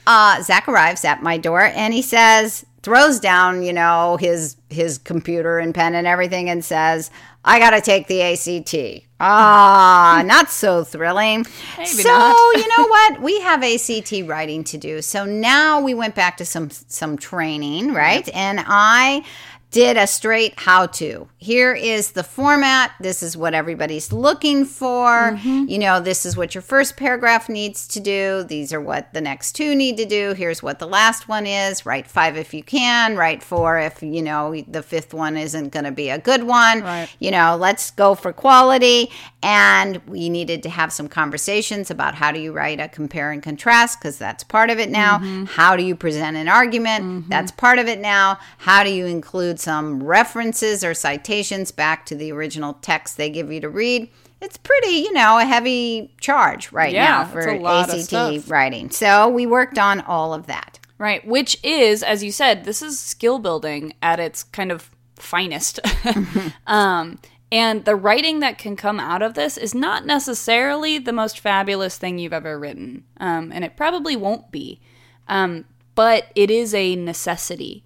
uh, 0.08 0.42
Zach 0.42 0.66
arrives 0.68 1.04
at 1.04 1.22
my 1.22 1.36
door 1.38 1.60
and 1.62 1.94
he 1.94 2.02
says, 2.02 2.66
throws 2.86 3.18
down, 3.18 3.64
you 3.64 3.72
know, 3.72 4.16
his 4.16 4.54
his 4.70 4.98
computer 4.98 5.58
and 5.58 5.74
pen 5.74 5.96
and 5.96 6.06
everything 6.06 6.48
and 6.48 6.64
says, 6.64 7.10
I 7.44 7.58
gotta 7.58 7.80
take 7.80 8.06
the 8.06 8.22
ACT. 8.22 9.04
Ah, 9.18 10.22
not 10.24 10.50
so 10.50 10.84
thrilling. 10.84 11.44
Maybe 11.76 11.88
so 11.88 12.08
you 12.52 12.68
know 12.78 12.84
what? 12.88 13.20
We 13.20 13.40
have 13.40 13.64
ACT 13.64 14.12
writing 14.26 14.62
to 14.62 14.78
do. 14.78 15.02
So 15.02 15.24
now 15.24 15.80
we 15.80 15.94
went 15.94 16.14
back 16.14 16.36
to 16.36 16.44
some 16.44 16.70
some 16.70 17.18
training, 17.18 17.92
right? 17.92 18.28
And 18.32 18.60
I 18.64 19.24
did 19.70 19.96
a 19.96 20.06
straight 20.06 20.54
how 20.60 20.86
to. 20.86 21.28
Here 21.38 21.74
is 21.74 22.12
the 22.12 22.22
format. 22.22 22.92
This 23.00 23.22
is 23.22 23.36
what 23.36 23.52
everybody's 23.52 24.12
looking 24.12 24.64
for. 24.64 25.32
Mm-hmm. 25.32 25.64
You 25.68 25.78
know, 25.78 26.00
this 26.00 26.24
is 26.24 26.36
what 26.36 26.54
your 26.54 26.62
first 26.62 26.96
paragraph 26.96 27.48
needs 27.48 27.86
to 27.88 28.00
do. 28.00 28.42
These 28.44 28.72
are 28.72 28.80
what 28.80 29.12
the 29.12 29.20
next 29.20 29.52
two 29.52 29.74
need 29.74 29.96
to 29.98 30.06
do. 30.06 30.32
Here's 30.32 30.62
what 30.62 30.78
the 30.78 30.86
last 30.86 31.28
one 31.28 31.46
is. 31.46 31.84
Write 31.84 32.06
five 32.06 32.36
if 32.36 32.54
you 32.54 32.62
can. 32.62 33.16
Write 33.16 33.42
four 33.42 33.78
if, 33.78 34.02
you 34.02 34.22
know, 34.22 34.54
the 34.66 34.82
fifth 34.82 35.12
one 35.12 35.36
isn't 35.36 35.70
going 35.70 35.84
to 35.84 35.92
be 35.92 36.10
a 36.10 36.18
good 36.18 36.44
one. 36.44 36.80
Right. 36.80 37.08
You 37.18 37.32
know, 37.32 37.56
let's 37.56 37.90
go 37.90 38.14
for 38.14 38.32
quality. 38.32 39.10
And 39.42 39.98
we 40.06 40.28
needed 40.28 40.62
to 40.62 40.70
have 40.70 40.92
some 40.92 41.08
conversations 41.08 41.90
about 41.90 42.14
how 42.14 42.32
do 42.32 42.40
you 42.40 42.52
write 42.52 42.80
a 42.80 42.88
compare 42.88 43.30
and 43.30 43.42
contrast, 43.42 44.00
because 44.00 44.16
that's 44.16 44.42
part 44.42 44.70
of 44.70 44.78
it 44.78 44.90
now. 44.90 45.18
How 45.46 45.76
do 45.76 45.82
you 45.82 45.94
present 45.94 46.36
an 46.36 46.48
argument? 46.48 47.28
That's 47.28 47.52
part 47.52 47.78
of 47.78 47.88
it 47.88 47.98
now. 48.00 48.38
How 48.58 48.82
do 48.82 48.90
you 48.90 49.06
include 49.06 49.55
some 49.56 50.02
references 50.02 50.84
or 50.84 50.94
citations 50.94 51.70
back 51.70 52.06
to 52.06 52.14
the 52.14 52.32
original 52.32 52.74
text 52.74 53.16
they 53.16 53.30
give 53.30 53.50
you 53.50 53.60
to 53.60 53.68
read? 53.68 54.10
It's 54.40 54.56
pretty, 54.56 54.96
you 54.96 55.12
know, 55.12 55.38
a 55.38 55.44
heavy 55.44 56.14
charge 56.20 56.70
right 56.70 56.92
Yeah, 56.92 57.04
now 57.04 57.24
for 57.24 57.48
a 57.48 57.58
lot 57.58 57.88
of 57.88 58.12
ACT 58.12 58.48
writing. 58.48 58.90
So 58.90 59.28
we 59.28 59.46
worked 59.46 59.78
on 59.78 60.00
all 60.02 60.34
of 60.34 60.46
that. 60.46 60.78
Right, 60.98 61.26
which 61.26 61.58
is, 61.62 62.02
as 62.02 62.24
you 62.24 62.32
said, 62.32 62.64
this 62.64 62.80
is 62.80 62.98
skill 62.98 63.38
building 63.38 63.92
at 64.02 64.18
its 64.18 64.42
kind 64.42 64.72
of 64.72 64.90
finest. 65.16 65.78
um, 66.66 67.18
and 67.52 67.84
the 67.84 67.96
writing 67.96 68.40
that 68.40 68.58
can 68.58 68.76
come 68.76 68.98
out 68.98 69.20
of 69.22 69.34
this 69.34 69.56
is 69.56 69.74
not 69.74 70.06
necessarily 70.06 70.98
the 70.98 71.12
most 71.12 71.38
fabulous 71.38 71.98
thing 71.98 72.18
you've 72.18 72.32
ever 72.32 72.58
written, 72.58 73.04
um, 73.18 73.52
and 73.52 73.62
it 73.62 73.76
probably 73.76 74.16
won't 74.16 74.50
be. 74.50 74.80
Um, 75.28 75.66
but 75.94 76.30
it 76.34 76.50
is 76.50 76.74
a 76.74 76.96
necessity 76.96 77.84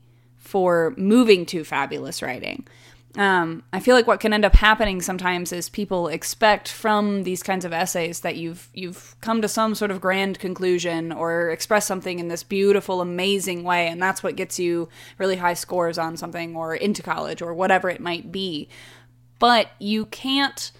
for 0.50 0.92
moving 0.96 1.46
to 1.46 1.62
fabulous 1.62 2.22
writing. 2.22 2.66
Um, 3.16 3.64
I 3.72 3.80
feel 3.80 3.96
like 3.96 4.06
what 4.06 4.20
can 4.20 4.32
end 4.32 4.44
up 4.44 4.54
happening 4.54 5.00
sometimes 5.00 5.52
is 5.52 5.68
people 5.68 6.06
expect 6.08 6.68
from 6.68 7.24
these 7.24 7.42
kinds 7.42 7.64
of 7.64 7.72
essays 7.72 8.20
that 8.20 8.36
you've 8.36 8.68
you've 8.72 9.16
come 9.20 9.42
to 9.42 9.48
some 9.48 9.74
sort 9.74 9.90
of 9.90 10.00
grand 10.00 10.38
conclusion 10.38 11.10
or 11.10 11.50
express 11.50 11.86
something 11.86 12.20
in 12.20 12.28
this 12.28 12.44
beautiful, 12.44 13.00
amazing 13.00 13.64
way, 13.64 13.88
and 13.88 14.00
that's 14.00 14.22
what 14.22 14.36
gets 14.36 14.60
you 14.60 14.88
really 15.18 15.36
high 15.36 15.54
scores 15.54 15.98
on 15.98 16.16
something 16.16 16.54
or 16.54 16.74
into 16.74 17.02
college 17.02 17.42
or 17.42 17.52
whatever 17.52 17.88
it 17.88 18.00
might 18.00 18.30
be. 18.30 18.68
But 19.40 19.68
you 19.80 20.06
can't 20.06 20.70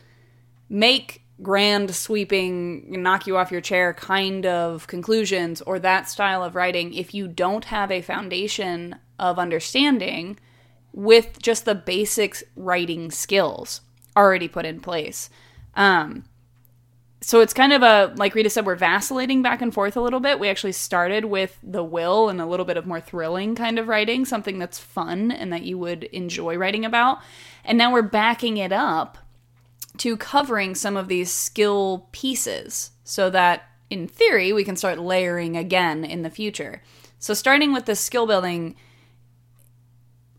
make 0.69 1.23
grand 1.43 1.95
sweeping 1.95 3.03
knock 3.03 3.27
you 3.27 3.37
off 3.37 3.51
your 3.51 3.61
chair 3.61 3.95
kind 3.95 4.47
of 4.47 4.87
conclusions 4.87 5.63
or 5.63 5.79
that 5.79 6.09
style 6.09 6.45
of 6.45 6.55
writing 6.55 6.93
if 6.95 7.15
you 7.15 7.27
don't 7.27 7.67
have 7.67 7.91
a 7.91 8.03
foundation 8.03 8.95
of 9.21 9.39
understanding 9.39 10.39
with 10.93 11.41
just 11.41 11.65
the 11.65 11.75
basic 11.75 12.43
writing 12.57 13.11
skills 13.11 13.83
already 14.17 14.49
put 14.49 14.67
in 14.67 14.81
place. 14.81 15.31
Um, 15.77 16.25
so 17.21 17.41
it's 17.41 17.53
kind 17.53 17.73
of 17.73 17.83
a 17.83 18.15
like 18.17 18.35
Rita 18.35 18.51
said, 18.51 18.67
we're 18.67 18.75
vacillating 18.75 19.43
back 19.43 19.61
and 19.61 19.73
forth 19.73 19.97
a 19.97 20.01
little 20.01 20.21
bit. 20.21 20.41
We 20.41 20.49
actually 20.49 20.73
started 20.73 21.27
with 21.27 21.59
the 21.63 21.85
will 21.85 22.29
and 22.29 22.41
a 22.41 22.47
little 22.47 22.65
bit 22.65 22.79
of 22.79 22.87
more 22.87 23.01
thrilling 23.01 23.55
kind 23.55 23.79
of 23.79 23.89
writing, 23.89 24.25
something 24.25 24.59
that's 24.59 24.79
fun 24.79 25.31
and 25.31 25.53
that 25.53 25.63
you 25.63 25.79
would 25.79 26.05
enjoy 26.05 26.57
writing 26.57 26.85
about. 26.85 27.19
And 27.65 27.77
now 27.77 27.93
we're 27.93 28.03
backing 28.03 28.57
it 28.57 28.73
up 28.73 29.19
to 29.99 30.17
covering 30.17 30.75
some 30.75 30.97
of 30.97 31.09
these 31.09 31.31
skill 31.31 32.09
pieces 32.11 32.93
so 33.05 33.29
that 33.31 33.65
in 33.91 34.09
theory 34.09 34.53
we 34.53 34.65
can 34.65 34.77
start 34.77 34.99
layering 34.99 35.57
again 35.57 36.05
in 36.05 36.23
the 36.23 36.31
future. 36.31 36.83
So 37.19 37.35
starting 37.35 37.73
with 37.75 37.85
the 37.85 37.95
skill 37.95 38.27
building 38.27 38.77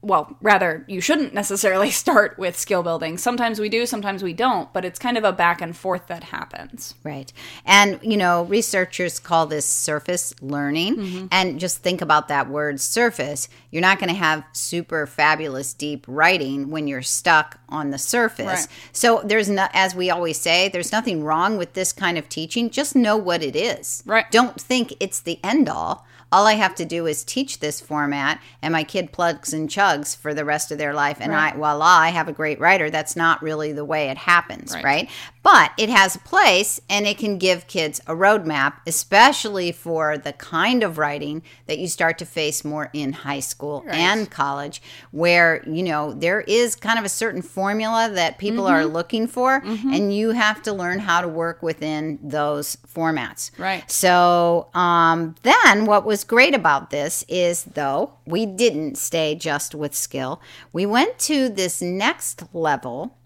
well, 0.03 0.35
rather, 0.41 0.83
you 0.87 0.99
shouldn't 0.99 1.33
necessarily 1.33 1.91
start 1.91 2.37
with 2.37 2.57
skill 2.57 2.83
building. 2.83 3.17
Sometimes 3.17 3.59
we 3.59 3.69
do, 3.69 3.85
sometimes 3.85 4.23
we 4.23 4.33
don't, 4.33 4.71
but 4.73 4.83
it's 4.83 4.99
kind 4.99 5.17
of 5.17 5.23
a 5.23 5.31
back 5.31 5.61
and 5.61 5.75
forth 5.75 6.07
that 6.07 6.23
happens. 6.23 6.95
Right. 7.03 7.31
And, 7.65 7.99
you 8.01 8.17
know, 8.17 8.43
researchers 8.45 9.19
call 9.19 9.45
this 9.45 9.65
surface 9.65 10.33
learning. 10.41 10.95
Mm-hmm. 10.97 11.25
And 11.31 11.59
just 11.59 11.79
think 11.79 12.01
about 12.01 12.29
that 12.29 12.49
word 12.49 12.79
surface. 12.79 13.47
You're 13.69 13.81
not 13.81 13.99
going 13.99 14.09
to 14.09 14.15
have 14.15 14.43
super 14.53 15.05
fabulous 15.05 15.73
deep 15.73 16.05
writing 16.07 16.69
when 16.69 16.87
you're 16.87 17.01
stuck 17.01 17.59
on 17.69 17.91
the 17.91 17.97
surface. 17.97 18.45
Right. 18.45 18.67
So 18.91 19.21
there's 19.23 19.49
not, 19.49 19.69
as 19.73 19.93
we 19.93 20.09
always 20.09 20.39
say, 20.39 20.69
there's 20.69 20.91
nothing 20.91 21.23
wrong 21.23 21.57
with 21.57 21.73
this 21.73 21.93
kind 21.93 22.17
of 22.17 22.27
teaching. 22.27 22.69
Just 22.69 22.95
know 22.95 23.17
what 23.17 23.43
it 23.43 23.55
is. 23.55 24.03
Right. 24.05 24.29
Don't 24.31 24.59
think 24.59 24.93
it's 24.99 25.19
the 25.19 25.39
end 25.43 25.69
all. 25.69 26.05
All 26.31 26.47
I 26.47 26.53
have 26.53 26.75
to 26.75 26.85
do 26.85 27.07
is 27.07 27.23
teach 27.23 27.59
this 27.59 27.81
format, 27.81 28.39
and 28.61 28.71
my 28.71 28.83
kid 28.83 29.11
plugs 29.11 29.51
and 29.53 29.67
chugs 29.69 30.15
for 30.15 30.33
the 30.33 30.45
rest 30.45 30.71
of 30.71 30.77
their 30.77 30.93
life. 30.93 31.17
And 31.19 31.31
Right. 31.31 31.53
I, 31.53 31.57
voila, 31.57 31.85
I 31.85 32.09
have 32.09 32.27
a 32.27 32.33
great 32.33 32.59
writer. 32.59 32.89
That's 32.89 33.15
not 33.15 33.41
really 33.41 33.73
the 33.73 33.83
way 33.85 34.09
it 34.09 34.17
happens, 34.17 34.73
Right. 34.73 34.83
right? 34.83 35.09
But 35.43 35.71
it 35.75 35.89
has 35.89 36.15
a 36.15 36.19
place, 36.19 36.79
and 36.87 37.07
it 37.07 37.17
can 37.17 37.39
give 37.39 37.65
kids 37.65 37.99
a 38.05 38.13
roadmap, 38.13 38.73
especially 38.85 39.71
for 39.71 40.15
the 40.17 40.33
kind 40.33 40.83
of 40.83 40.99
writing 40.99 41.41
that 41.65 41.79
you 41.79 41.87
start 41.87 42.19
to 42.19 42.25
face 42.25 42.63
more 42.63 42.91
in 42.93 43.11
high 43.13 43.39
school 43.39 43.81
Right. 43.85 43.95
and 43.95 44.29
college, 44.29 44.83
where 45.09 45.63
you 45.67 45.81
know 45.81 46.13
there 46.13 46.41
is 46.41 46.75
kind 46.75 46.99
of 46.99 47.05
a 47.05 47.09
certain 47.09 47.41
formula 47.41 48.09
that 48.13 48.37
people 48.37 48.67
are 48.67 48.81
Mm-hmm. 48.83 48.93
looking 48.93 49.27
for, 49.27 49.63
and 49.65 50.15
you 50.15 50.29
have 50.29 50.61
to 50.61 50.73
learn 50.73 50.99
how 50.99 51.21
to 51.21 51.27
work 51.27 51.63
within 51.63 52.19
those 52.21 52.77
formats. 52.93 53.49
Right. 53.57 53.89
So 53.89 54.67
um, 54.75 55.33
then, 55.41 55.85
what 55.85 56.05
was 56.05 56.23
great 56.23 56.53
about 56.53 56.91
this 56.91 57.25
is, 57.27 57.63
though, 57.63 58.13
we 58.27 58.45
didn't 58.45 58.95
stay 58.99 59.33
just 59.33 59.73
with 59.73 59.95
skill. 59.95 60.39
We 60.71 60.85
went 60.85 61.17
to 61.19 61.49
this 61.49 61.81
next 61.81 62.43
level 62.53 63.17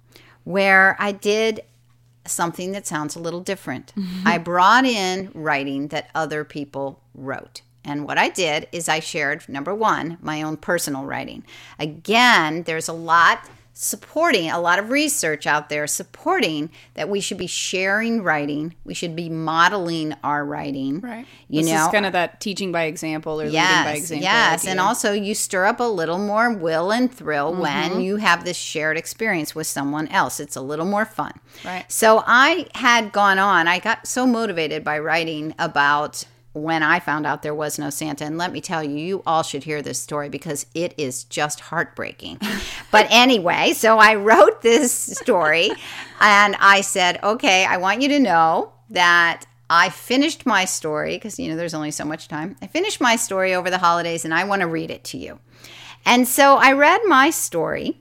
where 0.45 0.95
I 1.00 1.12
did 1.12 1.62
something 2.27 2.72
that 2.72 2.88
sounds 2.88 3.15
a 3.15 3.20
little 3.20 3.41
different. 3.41 3.94
Mm-hmm. 3.96 4.27
I 4.27 4.38
brought 4.38 4.86
in 4.86 5.32
writing 5.34 5.89
that 5.89 6.10
other 6.13 6.44
people 6.44 7.01
wrote. 7.13 7.62
And 7.84 8.05
what 8.05 8.17
I 8.17 8.29
did 8.29 8.67
is 8.72 8.89
I 8.89 9.00
shared, 9.00 9.48
number 9.48 9.74
one, 9.74 10.17
my 10.22 10.41
own 10.41 10.58
personal 10.58 11.05
writing. 11.05 11.44
Again, 11.77 12.63
there's 12.63 12.88
a 12.88 12.94
lot 12.94 13.48
supporting, 13.77 14.50
a 14.50 14.58
lot 14.60 14.79
of 14.79 14.89
research 14.89 15.46
out 15.46 15.67
there 15.67 15.86
supporting 15.86 16.70
that 16.94 17.10
we 17.10 17.20
should 17.20 17.38
be 17.38 17.46
sharing 17.46 18.24
writing. 18.24 18.74
We 18.86 18.94
should 18.94 19.17
be 19.17 19.27
modeling 19.29 20.15
our 20.24 20.46
writing. 20.46 21.01
right 21.01 21.25
You 21.50 21.62
this 21.62 21.72
know, 21.72 21.89
kind 21.91 22.05
of 22.05 22.13
that 22.13 22.39
teaching 22.39 22.72
by 22.72 22.84
example 22.84 23.34
or 23.41 23.46
leading 23.46 23.60
by 23.62 23.96
example. 23.98 24.24
yes, 24.24 24.62
idea. 24.62 24.72
and 24.72 24.79
also 24.79 25.12
you 25.12 25.36
stir 25.36 25.65
up 25.65 25.82
a 25.82 25.84
little 25.84 26.17
more 26.17 26.53
will 26.53 26.91
and 26.91 27.13
thrill 27.13 27.51
Mm-hmm. 27.51 27.62
when 27.62 28.00
you 28.01 28.15
have 28.15 28.46
this 28.46 28.55
shared 28.58 28.98
experience 28.98 29.53
with 29.53 29.67
someone 29.67 30.08
else. 30.08 30.39
It's 30.39 30.55
a 30.55 30.62
little 30.62 30.86
more 30.86 31.03
fun. 31.05 31.34
Right. 31.65 31.84
So 31.91 32.24
I 32.25 32.67
had 32.75 33.12
gone 33.12 33.39
on. 33.39 33.67
I 33.67 33.79
got 33.79 34.08
so 34.08 34.25
motivated 34.25 34.86
by 34.86 35.00
writing 35.00 35.53
about 35.60 36.25
when 36.55 36.81
I 36.81 37.01
found 37.01 37.27
out 37.27 37.43
there 37.43 37.53
was 37.53 37.77
no 37.77 37.89
Santa. 37.89 38.24
And 38.24 38.38
let 38.38 38.53
me 38.53 38.62
tell 38.62 38.81
you, 38.81 38.95
you 38.95 39.24
all 39.27 39.43
should 39.43 39.65
hear 39.65 39.81
this 39.81 40.01
story 40.01 40.29
because 40.29 40.65
it 40.74 40.93
is 40.97 41.25
just 41.25 41.59
heartbreaking. 41.59 42.39
but 42.91 43.07
anyway, 43.09 43.74
so 43.74 44.00
I 44.00 44.15
wrote 44.15 44.62
this 44.62 44.93
story 44.93 45.69
and 46.21 46.55
I 46.59 46.79
said, 46.79 47.21
okay, 47.21 47.65
I 47.65 47.75
want 47.77 48.01
you 48.01 48.07
to 48.07 48.19
know 48.19 48.71
that 48.89 49.43
I 49.69 49.89
finished 49.89 50.45
my 50.45 50.63
story 50.63 51.17
because, 51.17 51.38
you 51.38 51.50
know, 51.50 51.57
there's 51.57 51.74
only 51.74 51.91
so 51.91 52.05
much 52.05 52.29
time. 52.29 52.55
I 52.62 52.67
finished 52.67 53.01
my 53.01 53.17
story 53.17 53.53
over 53.53 53.69
the 53.69 53.77
holidays 53.79 54.24
and 54.24 54.33
I 54.33 54.45
want 54.45 54.62
to 54.62 54.67
read 54.67 54.91
it 54.91 55.03
to 55.05 55.17
you. 55.17 55.39
And 56.05 56.25
so 56.25 56.55
I 56.55 56.71
read 56.71 57.01
my 57.05 57.31
story 57.31 58.00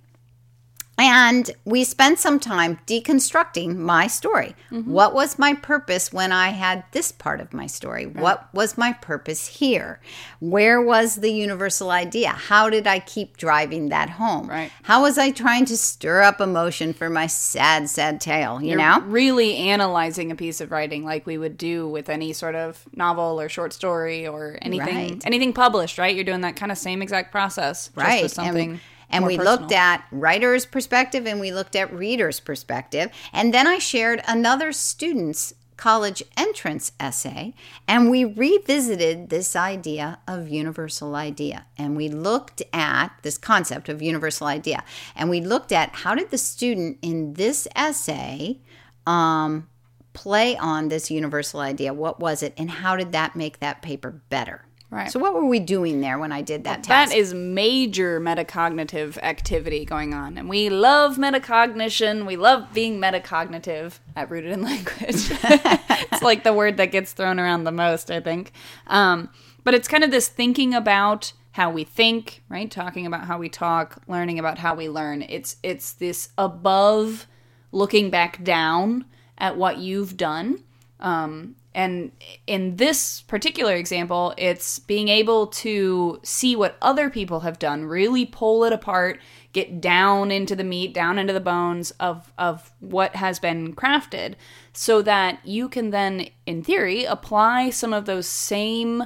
and 0.96 1.50
we 1.64 1.82
spent 1.82 2.20
some 2.20 2.38
time 2.38 2.78
deconstructing 2.86 3.76
my 3.76 4.06
story. 4.06 4.54
Mm-hmm. 4.70 4.90
What 4.90 5.12
was 5.12 5.38
my 5.38 5.54
purpose 5.54 6.12
when 6.12 6.30
I 6.30 6.50
had 6.50 6.84
this 6.92 7.10
part 7.10 7.40
of 7.40 7.52
my 7.52 7.66
story? 7.66 8.06
Right. 8.06 8.22
What 8.22 8.48
was 8.54 8.78
my 8.78 8.92
purpose 8.92 9.46
here? 9.48 10.00
Where 10.38 10.80
was 10.80 11.16
the 11.16 11.32
universal 11.32 11.90
idea? 11.90 12.30
How 12.30 12.70
did 12.70 12.86
I 12.86 13.00
keep 13.00 13.36
driving 13.36 13.88
that 13.88 14.10
home? 14.10 14.48
Right. 14.48 14.70
How 14.84 15.02
was 15.02 15.18
I 15.18 15.32
trying 15.32 15.64
to 15.66 15.76
stir 15.76 16.22
up 16.22 16.40
emotion 16.40 16.92
for 16.92 17.10
my 17.10 17.26
sad, 17.26 17.90
sad 17.90 18.20
tale? 18.20 18.62
You 18.62 18.70
You're 18.70 18.78
know? 18.78 19.00
Really 19.00 19.56
analyzing 19.56 20.30
a 20.30 20.36
piece 20.36 20.60
of 20.60 20.70
writing 20.70 21.04
like 21.04 21.26
we 21.26 21.38
would 21.38 21.58
do 21.58 21.88
with 21.88 22.08
any 22.08 22.32
sort 22.32 22.54
of 22.54 22.84
novel 22.94 23.40
or 23.40 23.48
short 23.48 23.72
story 23.72 24.28
or 24.28 24.58
anything 24.62 24.94
right. 24.94 25.26
anything 25.26 25.52
published, 25.52 25.98
right? 25.98 26.14
You're 26.14 26.24
doing 26.24 26.42
that 26.42 26.54
kind 26.54 26.70
of 26.70 26.78
same 26.78 27.02
exact 27.02 27.32
process. 27.32 27.90
right. 27.96 28.30
something. 28.30 28.80
And, 29.10 29.26
we 29.26 29.36
personal. 29.36 29.60
looked 29.60 29.72
at 29.72 30.04
writer's 30.10 30.66
perspective 30.66 31.26
and 31.26 31.40
we 31.40 31.52
looked 31.52 31.76
at 31.76 31.92
reader's 31.92 32.40
perspective. 32.40 33.10
And 33.32 33.54
then 33.54 33.66
I 33.66 33.78
shared 33.78 34.22
another 34.26 34.72
student's 34.72 35.54
college 35.76 36.22
entrance 36.36 36.92
essay 37.00 37.52
and 37.88 38.08
we 38.08 38.24
revisited 38.24 39.28
this 39.28 39.56
idea 39.56 40.18
of 40.26 40.48
universal 40.48 41.14
idea. 41.14 41.66
And 41.76 41.96
we 41.96 42.08
looked 42.08 42.62
at 42.72 43.08
this 43.22 43.38
concept 43.38 43.88
of 43.88 44.00
universal 44.00 44.46
idea. 44.46 44.84
And 45.16 45.30
we 45.30 45.40
looked 45.40 45.72
at 45.72 45.90
how 45.90 46.14
did 46.14 46.30
the 46.30 46.38
student 46.38 46.98
in 47.02 47.34
this 47.34 47.66
essay 47.74 48.60
um, 49.06 49.68
play 50.12 50.56
on 50.56 50.88
this 50.88 51.10
universal 51.10 51.60
idea? 51.60 51.92
What 51.92 52.20
was 52.20 52.42
it? 52.42 52.54
And 52.56 52.70
how 52.70 52.96
did 52.96 53.12
that 53.12 53.34
make 53.34 53.58
that 53.58 53.82
paper 53.82 54.22
better 54.28 54.64
Right. 54.94 55.10
So 55.10 55.18
what 55.18 55.34
were 55.34 55.44
we 55.44 55.58
doing 55.58 56.00
there 56.00 56.20
when 56.20 56.30
I 56.30 56.40
did 56.40 56.62
that 56.64 56.86
well? 56.88 57.06
That 57.06 57.12
is 57.12 57.34
major 57.34 58.20
metacognitive 58.20 59.18
activity 59.18 59.84
going 59.84 60.14
on. 60.14 60.38
And 60.38 60.48
we 60.48 60.68
love 60.68 61.16
metacognition. 61.16 62.26
We 62.26 62.36
love 62.36 62.72
being 62.72 63.00
metacognitive 63.00 63.98
at 64.14 64.30
Rooted 64.30 64.52
in 64.52 64.62
Language. 64.62 64.94
it's 65.02 66.22
like 66.22 66.44
the 66.44 66.52
word 66.52 66.76
that 66.76 66.92
gets 66.92 67.12
thrown 67.12 67.40
around 67.40 67.64
the 67.64 67.72
most, 67.72 68.08
I 68.08 68.20
think. 68.20 68.52
Um, 68.86 69.30
but 69.64 69.74
it's 69.74 69.88
kind 69.88 70.04
of 70.04 70.12
this 70.12 70.28
thinking 70.28 70.74
about 70.74 71.32
how 71.50 71.70
we 71.70 71.82
think, 71.82 72.44
right? 72.48 72.70
Talking 72.70 73.04
about 73.04 73.24
how 73.24 73.36
we 73.36 73.48
talk, 73.48 74.00
learning 74.06 74.38
about 74.38 74.58
how 74.58 74.76
we 74.76 74.88
learn. 74.88 75.22
It's 75.22 75.56
it's 75.64 75.92
this 75.94 76.28
above 76.38 77.26
looking 77.72 78.10
back 78.10 78.44
down 78.44 79.06
at 79.38 79.56
what 79.56 79.78
you've 79.78 80.16
done 80.16 80.62
um, 81.00 81.56
and 81.74 82.12
in 82.46 82.76
this 82.76 83.22
particular 83.22 83.74
example, 83.74 84.32
it's 84.38 84.78
being 84.78 85.08
able 85.08 85.48
to 85.48 86.20
see 86.22 86.54
what 86.54 86.76
other 86.80 87.10
people 87.10 87.40
have 87.40 87.58
done, 87.58 87.84
really 87.84 88.24
pull 88.24 88.64
it 88.64 88.72
apart, 88.72 89.20
get 89.52 89.80
down 89.80 90.30
into 90.30 90.54
the 90.54 90.62
meat, 90.62 90.94
down 90.94 91.18
into 91.18 91.32
the 91.32 91.40
bones 91.40 91.90
of, 91.92 92.32
of 92.38 92.72
what 92.78 93.16
has 93.16 93.40
been 93.40 93.74
crafted, 93.74 94.34
so 94.72 95.02
that 95.02 95.44
you 95.44 95.68
can 95.68 95.90
then, 95.90 96.28
in 96.46 96.62
theory, 96.62 97.04
apply 97.04 97.70
some 97.70 97.92
of 97.92 98.04
those 98.04 98.28
same 98.28 99.02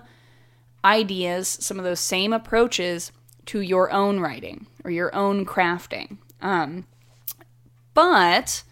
ideas, 0.85 1.49
some 1.49 1.79
of 1.79 1.85
those 1.85 2.01
same 2.01 2.35
approaches 2.35 3.13
to 3.47 3.61
your 3.63 3.91
own 3.91 4.21
writing 4.21 4.67
or 4.85 4.91
your 4.91 5.15
own 5.15 5.47
crafting. 5.47 6.19
Um, 6.43 6.87
but 7.95 8.63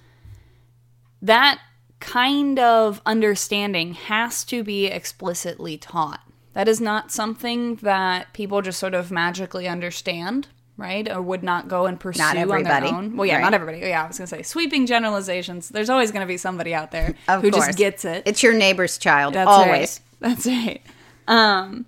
that 1.23 1.61
kind 2.01 2.59
of 2.59 3.01
understanding 3.07 3.95
has 3.95 4.45
to 4.45 4.63
be 4.63 4.87
explicitly 4.87 5.77
taught. 5.77 6.21
That 6.53 6.69
is 6.69 6.81
not 6.81 7.13
something 7.13 7.77
that 7.77 8.33
people 8.33 8.63
just 8.63 8.79
sort 8.79 8.95
of 8.95 9.11
magically 9.11 9.69
understand, 9.69 10.49
right? 10.77 11.11
Or 11.11 11.21
would 11.21 11.43
not 11.43 11.69
go 11.69 11.85
and 11.87 12.01
pursue 12.01 12.23
not 12.23 12.37
everybody. 12.37 12.87
on 12.87 12.93
their 12.93 12.95
own. 12.95 13.17
Well, 13.17 13.27
yeah, 13.27 13.35
right. 13.35 13.43
not 13.43 13.55
everybody. 13.55 13.79
Yeah, 13.87 14.05
I 14.05 14.07
was 14.07 14.17
going 14.17 14.27
to 14.27 14.37
say 14.37 14.43
sweeping 14.43 14.87
generalizations. 14.87 15.69
There's 15.69 15.91
always 15.91 16.13
going 16.13 16.23
to 16.23 16.27
be 16.27 16.39
somebody 16.39 16.75
out 16.75 16.93
there 16.93 17.15
who 17.29 17.51
course. 17.51 17.67
just 17.67 17.79
gets 17.79 18.05
it. 18.07 18.23
It's 18.25 18.43
your 18.43 18.55
neighbor's 18.55 18.97
child, 18.97 19.35
That's 19.35 19.49
always. 19.49 20.01
Right. 20.21 20.31
That's 20.31 20.47
right. 20.47 20.83
Um, 21.29 21.85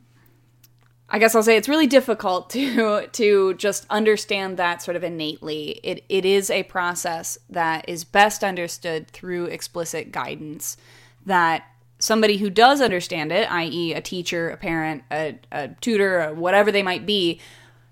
I 1.11 1.19
guess 1.19 1.35
I'll 1.35 1.43
say 1.43 1.57
it's 1.57 1.69
really 1.69 1.87
difficult 1.87 2.51
to 2.51 3.07
to 3.13 3.55
just 3.55 3.87
understand 3.89 4.57
that 4.57 4.83
sort 4.83 4.97
of 4.97 5.05
innately. 5.05 5.81
It 5.83 6.05
it 6.09 6.25
is 6.25 6.51
a 6.51 6.65
process 6.65 7.39
that 7.51 7.89
is 7.89 8.05
best 8.05 8.45
understood 8.45 9.09
through 9.09 9.47
explicit 9.47 10.13
guidance 10.13 10.77
that 11.25 11.65
somebody 11.99 12.37
who 12.37 12.51
does 12.51 12.81
understand 12.81 13.33
it, 13.33 13.51
i.e., 13.51 13.93
a 13.93 14.01
teacher, 14.01 14.51
a 14.51 14.57
parent, 14.57 15.03
a, 15.11 15.39
a 15.51 15.69
tutor, 15.81 16.33
whatever 16.35 16.71
they 16.71 16.83
might 16.83 17.05
be, 17.05 17.41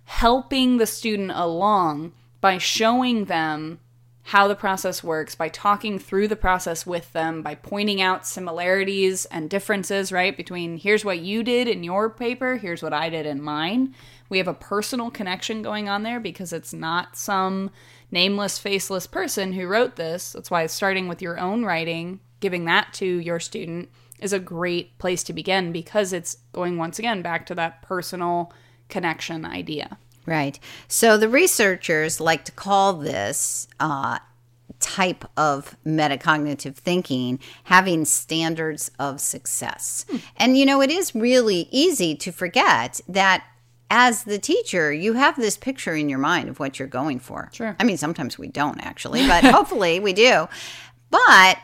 helping 0.04 0.76
the 0.76 0.86
student 0.86 1.32
along 1.34 2.12
by 2.40 2.56
showing 2.56 3.24
them 3.24 3.80
how 4.26 4.48
the 4.48 4.56
process 4.56 5.04
works 5.04 5.36
by 5.36 5.48
talking 5.48 6.00
through 6.00 6.26
the 6.26 6.34
process 6.34 6.84
with 6.84 7.12
them, 7.12 7.42
by 7.42 7.54
pointing 7.54 8.00
out 8.00 8.26
similarities 8.26 9.24
and 9.26 9.48
differences, 9.48 10.10
right? 10.10 10.36
Between 10.36 10.78
here's 10.78 11.04
what 11.04 11.20
you 11.20 11.44
did 11.44 11.68
in 11.68 11.84
your 11.84 12.10
paper, 12.10 12.56
here's 12.56 12.82
what 12.82 12.92
I 12.92 13.08
did 13.08 13.24
in 13.24 13.40
mine. 13.40 13.94
We 14.28 14.38
have 14.38 14.48
a 14.48 14.54
personal 14.54 15.12
connection 15.12 15.62
going 15.62 15.88
on 15.88 16.02
there 16.02 16.18
because 16.18 16.52
it's 16.52 16.72
not 16.72 17.16
some 17.16 17.70
nameless, 18.10 18.58
faceless 18.58 19.06
person 19.06 19.52
who 19.52 19.68
wrote 19.68 19.94
this. 19.94 20.32
That's 20.32 20.50
why 20.50 20.66
starting 20.66 21.06
with 21.06 21.22
your 21.22 21.38
own 21.38 21.64
writing, 21.64 22.18
giving 22.40 22.64
that 22.64 22.92
to 22.94 23.06
your 23.06 23.38
student, 23.38 23.90
is 24.18 24.32
a 24.32 24.40
great 24.40 24.98
place 24.98 25.22
to 25.22 25.32
begin 25.32 25.70
because 25.70 26.12
it's 26.12 26.38
going 26.50 26.78
once 26.78 26.98
again 26.98 27.22
back 27.22 27.46
to 27.46 27.54
that 27.54 27.80
personal 27.80 28.52
connection 28.88 29.44
idea. 29.44 29.98
Right. 30.26 30.58
So 30.88 31.16
the 31.16 31.28
researchers 31.28 32.20
like 32.20 32.44
to 32.46 32.52
call 32.52 32.94
this 32.94 33.68
uh, 33.78 34.18
type 34.80 35.24
of 35.36 35.76
metacognitive 35.86 36.74
thinking 36.74 37.38
having 37.64 38.04
standards 38.04 38.90
of 38.98 39.20
success. 39.20 40.04
Hmm. 40.10 40.16
And, 40.36 40.58
you 40.58 40.66
know, 40.66 40.82
it 40.82 40.90
is 40.90 41.14
really 41.14 41.68
easy 41.70 42.14
to 42.16 42.32
forget 42.32 43.00
that 43.08 43.44
as 43.88 44.24
the 44.24 44.38
teacher, 44.38 44.92
you 44.92 45.12
have 45.12 45.36
this 45.36 45.56
picture 45.56 45.94
in 45.94 46.08
your 46.08 46.18
mind 46.18 46.48
of 46.48 46.58
what 46.58 46.78
you're 46.78 46.88
going 46.88 47.20
for. 47.20 47.48
Sure. 47.52 47.76
I 47.78 47.84
mean, 47.84 47.96
sometimes 47.96 48.38
we 48.38 48.48
don't 48.48 48.80
actually, 48.80 49.26
but 49.28 49.44
hopefully 49.44 50.00
we 50.00 50.12
do. 50.12 50.48
But 51.10 51.58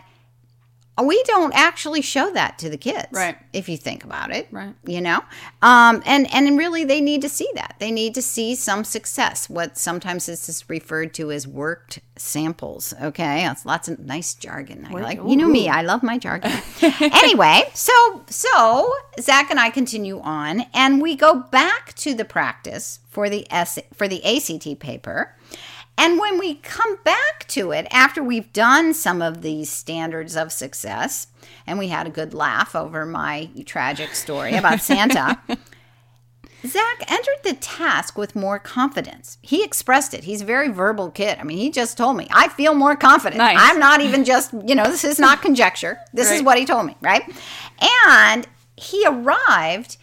we 1.00 1.22
don't 1.24 1.55
actually 1.55 2.02
show 2.02 2.31
that 2.33 2.59
to 2.59 2.68
the 2.68 2.76
kids 2.76 3.09
right. 3.12 3.37
if 3.52 3.68
you 3.68 3.76
think 3.76 4.05
about 4.05 4.31
it 4.31 4.46
right. 4.50 4.74
you 4.85 5.00
know? 5.00 5.20
Um, 5.62 6.02
and 6.05 6.33
and 6.33 6.59
really 6.59 6.85
they 6.85 7.00
need 7.00 7.22
to 7.22 7.28
see 7.28 7.48
that. 7.55 7.76
They 7.78 7.90
need 7.90 8.14
to 8.14 8.22
see 8.22 8.55
some 8.55 8.85
success. 8.85 9.48
What 9.48 9.78
sometimes 9.78 10.26
this 10.26 10.48
is 10.48 10.68
referred 10.68 11.14
to 11.14 11.31
as 11.31 11.48
worked 11.48 12.00
samples 12.16 12.92
okay? 13.00 13.42
That's 13.44 13.64
lots 13.64 13.88
of 13.88 13.98
nice 14.00 14.35
jargon 14.35 14.87
i 14.90 14.92
like. 14.92 15.18
You 15.18 15.37
know 15.37 15.48
me 15.48 15.68
i 15.68 15.83
love 15.83 16.02
my 16.02 16.18
jargon. 16.18 16.52
Anyway 17.00 17.62
so 17.74 18.24
so 18.28 18.92
zach 19.20 19.50
and 19.50 19.59
i 19.59 19.70
continue 19.70 20.20
on 20.20 20.64
and 20.74 21.00
we 21.00 21.16
go 21.16 21.35
back 21.35 21.94
to 21.94 22.14
the 22.14 22.24
practice 22.24 23.00
for 23.09 23.28
the 23.28 23.46
S- 23.50 23.78
for 23.94 24.09
the 24.09 24.24
ACT 24.24 24.78
paper. 24.78 25.37
And 25.98 26.18
when 26.18 26.38
we 26.38 26.55
come 26.55 26.96
back 27.05 27.32
to 27.52 27.72
it, 27.72 27.86
after 27.90 28.22
we've 28.22 28.52
done 28.52 28.94
some 28.94 29.22
of 29.22 29.42
these 29.42 29.70
standards 29.70 30.36
of 30.36 30.52
success, 30.52 31.28
and 31.66 31.78
we 31.78 31.88
had 31.88 32.06
a 32.06 32.10
good 32.10 32.34
laugh 32.34 32.74
over 32.74 33.04
my 33.06 33.50
tragic 33.64 34.14
story 34.14 34.54
about 34.54 34.80
Santa, 34.82 35.38
Zach 36.66 37.10
entered 37.10 37.42
the 37.42 37.54
task 37.54 38.16
with 38.16 38.36
more 38.36 38.58
confidence. 38.58 39.38
He 39.42 39.64
expressed 39.64 40.14
it. 40.14 40.24
He's 40.24 40.42
a 40.42 40.44
very 40.44 40.68
verbal 40.68 41.10
kid. 41.10 41.38
I 41.40 41.44
mean, 41.44 41.58
he 41.58 41.70
just 41.70 41.96
told 41.96 42.16
me, 42.16 42.28
I 42.30 42.48
feel 42.48 42.74
more 42.74 42.96
confident. 42.96 43.38
Nice. 43.38 43.58
I'm 43.58 43.78
not 43.78 44.00
even 44.00 44.24
just, 44.32 44.52
you 44.52 44.74
know, 44.74 44.84
this 44.84 45.04
is 45.04 45.18
not 45.18 45.42
conjecture. 45.42 45.98
This 46.12 46.28
right. 46.28 46.36
is 46.36 46.42
what 46.42 46.58
he 46.58 46.64
told 46.64 46.86
me, 46.86 46.96
right? 47.00 47.22
And 48.08 48.46
he 48.76 49.04
arrived 49.06 49.96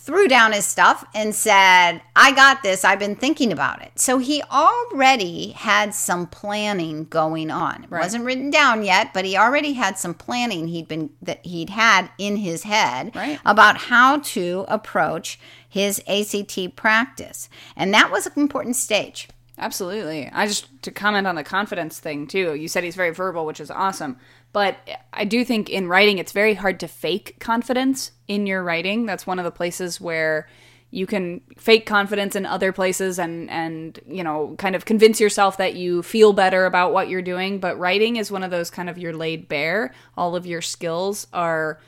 threw 0.00 0.26
down 0.28 0.52
his 0.52 0.64
stuff 0.64 1.04
and 1.14 1.34
said, 1.34 2.00
I 2.16 2.32
got 2.32 2.62
this. 2.62 2.84
I've 2.84 2.98
been 2.98 3.16
thinking 3.16 3.52
about 3.52 3.82
it. 3.82 3.92
So 3.98 4.18
he 4.18 4.42
already 4.50 5.50
had 5.50 5.94
some 5.94 6.26
planning 6.26 7.04
going 7.04 7.50
on. 7.50 7.84
It 7.84 7.90
Right. 7.90 8.02
wasn't 8.02 8.24
written 8.24 8.50
down 8.50 8.82
yet, 8.82 9.12
but 9.12 9.24
he 9.24 9.36
already 9.36 9.74
had 9.74 9.98
some 9.98 10.14
planning 10.14 10.68
he'd 10.68 10.88
been 10.88 11.10
that 11.22 11.44
he'd 11.44 11.70
had 11.70 12.10
in 12.18 12.36
his 12.36 12.62
head 12.64 13.12
Right. 13.14 13.38
about 13.44 13.76
how 13.76 14.18
to 14.18 14.64
approach 14.68 15.38
his 15.68 16.02
ACT 16.08 16.68
practice. 16.76 17.48
And 17.76 17.92
that 17.94 18.10
was 18.10 18.26
an 18.26 18.32
important 18.36 18.76
stage. 18.76 19.28
Absolutely. 19.58 20.30
I 20.32 20.46
just 20.46 20.66
to 20.82 20.90
comment 20.90 21.26
on 21.26 21.34
the 21.34 21.44
confidence 21.44 21.98
thing 21.98 22.26
too. 22.26 22.54
You 22.54 22.66
said 22.66 22.82
he's 22.82 22.96
very 22.96 23.10
verbal, 23.10 23.44
which 23.44 23.60
is 23.60 23.70
awesome. 23.70 24.16
But 24.52 24.76
I 25.12 25.24
do 25.24 25.44
think 25.44 25.68
in 25.68 25.88
writing 25.88 26.18
it's 26.18 26.32
very 26.32 26.54
hard 26.54 26.80
to 26.80 26.88
fake 26.88 27.36
confidence 27.38 28.12
in 28.26 28.46
your 28.46 28.62
writing. 28.62 29.06
That's 29.06 29.26
one 29.26 29.38
of 29.38 29.44
the 29.44 29.50
places 29.50 30.00
where 30.00 30.48
you 30.90 31.06
can 31.06 31.40
fake 31.56 31.86
confidence 31.86 32.34
in 32.34 32.44
other 32.44 32.72
places 32.72 33.18
and 33.18 33.48
and 33.48 34.00
you 34.08 34.24
know 34.24 34.56
kind 34.58 34.74
of 34.74 34.84
convince 34.84 35.20
yourself 35.20 35.56
that 35.58 35.74
you 35.74 36.02
feel 36.02 36.32
better 36.32 36.66
about 36.66 36.92
what 36.92 37.08
you're 37.08 37.22
doing. 37.22 37.60
But 37.60 37.78
writing 37.78 38.16
is 38.16 38.32
one 38.32 38.42
of 38.42 38.50
those 38.50 38.70
kind 38.70 38.90
of 38.90 38.98
you're 38.98 39.16
laid 39.16 39.48
bare. 39.48 39.94
All 40.16 40.34
of 40.34 40.46
your 40.46 40.62
skills 40.62 41.28
are 41.32 41.80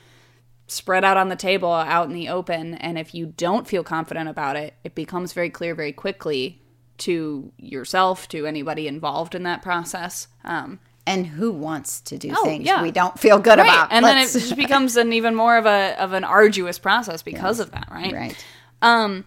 spread 0.67 1.03
out 1.03 1.17
on 1.17 1.27
the 1.27 1.35
table 1.35 1.71
out 1.71 2.07
in 2.07 2.13
the 2.13 2.29
open. 2.29 2.75
And 2.75 2.97
if 2.97 3.13
you 3.13 3.25
don't 3.25 3.67
feel 3.67 3.83
confident 3.83 4.29
about 4.29 4.55
it 4.55 4.75
it 4.85 4.95
becomes 4.95 5.33
very 5.33 5.49
clear 5.49 5.75
very 5.75 5.91
quickly 5.91 6.61
to 6.99 7.51
yourself 7.57 8.29
to 8.29 8.45
anybody 8.45 8.87
involved 8.87 9.35
in 9.35 9.43
that 9.43 9.61
process. 9.61 10.27
Um, 10.45 10.79
and 11.05 11.25
who 11.27 11.51
wants 11.51 12.01
to 12.01 12.17
do 12.17 12.31
Oh, 12.35 12.43
things 12.45 12.65
yeah. 12.65 12.81
we 12.81 12.91
don't 12.91 13.19
feel 13.19 13.39
good 13.39 13.59
right 13.59 13.67
about? 13.67 13.89
and 13.91 14.05
then 14.05 14.17
it 14.17 14.31
just 14.31 14.55
becomes 14.65 14.95
an 14.97 15.11
even 15.13 15.35
more 15.35 15.57
of 15.57 15.65
a 15.65 16.01
of 16.01 16.13
an 16.13 16.23
arduous 16.23 16.79
process 16.79 17.21
because 17.21 17.59
of 17.59 17.71
that 17.71 17.87
right 17.91 18.13
right. 18.13 18.45
um, 18.81 19.25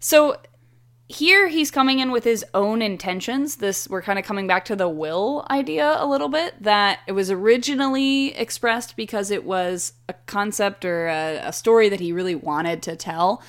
so 0.00 0.36
here 1.08 1.46
he's 1.46 1.70
coming 1.70 2.00
in 2.00 2.10
with 2.10 2.24
his 2.24 2.44
own 2.52 2.82
intentions. 2.82 3.56
This 3.56 3.88
we're 3.88 4.02
kind 4.02 4.18
of 4.18 4.24
coming 4.24 4.48
back 4.48 4.64
to 4.64 4.74
the 4.74 4.88
will 4.88 5.46
idea 5.48 5.94
a 6.00 6.04
little 6.06 6.28
bit 6.28 6.60
that 6.64 6.98
it 7.06 7.12
was 7.12 7.30
originally 7.30 8.34
expressed 8.36 8.96
because 8.96 9.30
it 9.30 9.44
was 9.44 9.92
a 10.08 10.14
concept 10.26 10.84
or 10.84 11.06
a, 11.06 11.42
a 11.44 11.52
story 11.52 11.88
that 11.90 12.00
he 12.00 12.10
really 12.12 12.34
wanted 12.34 12.82
to 12.84 12.96
tell. 12.96 13.40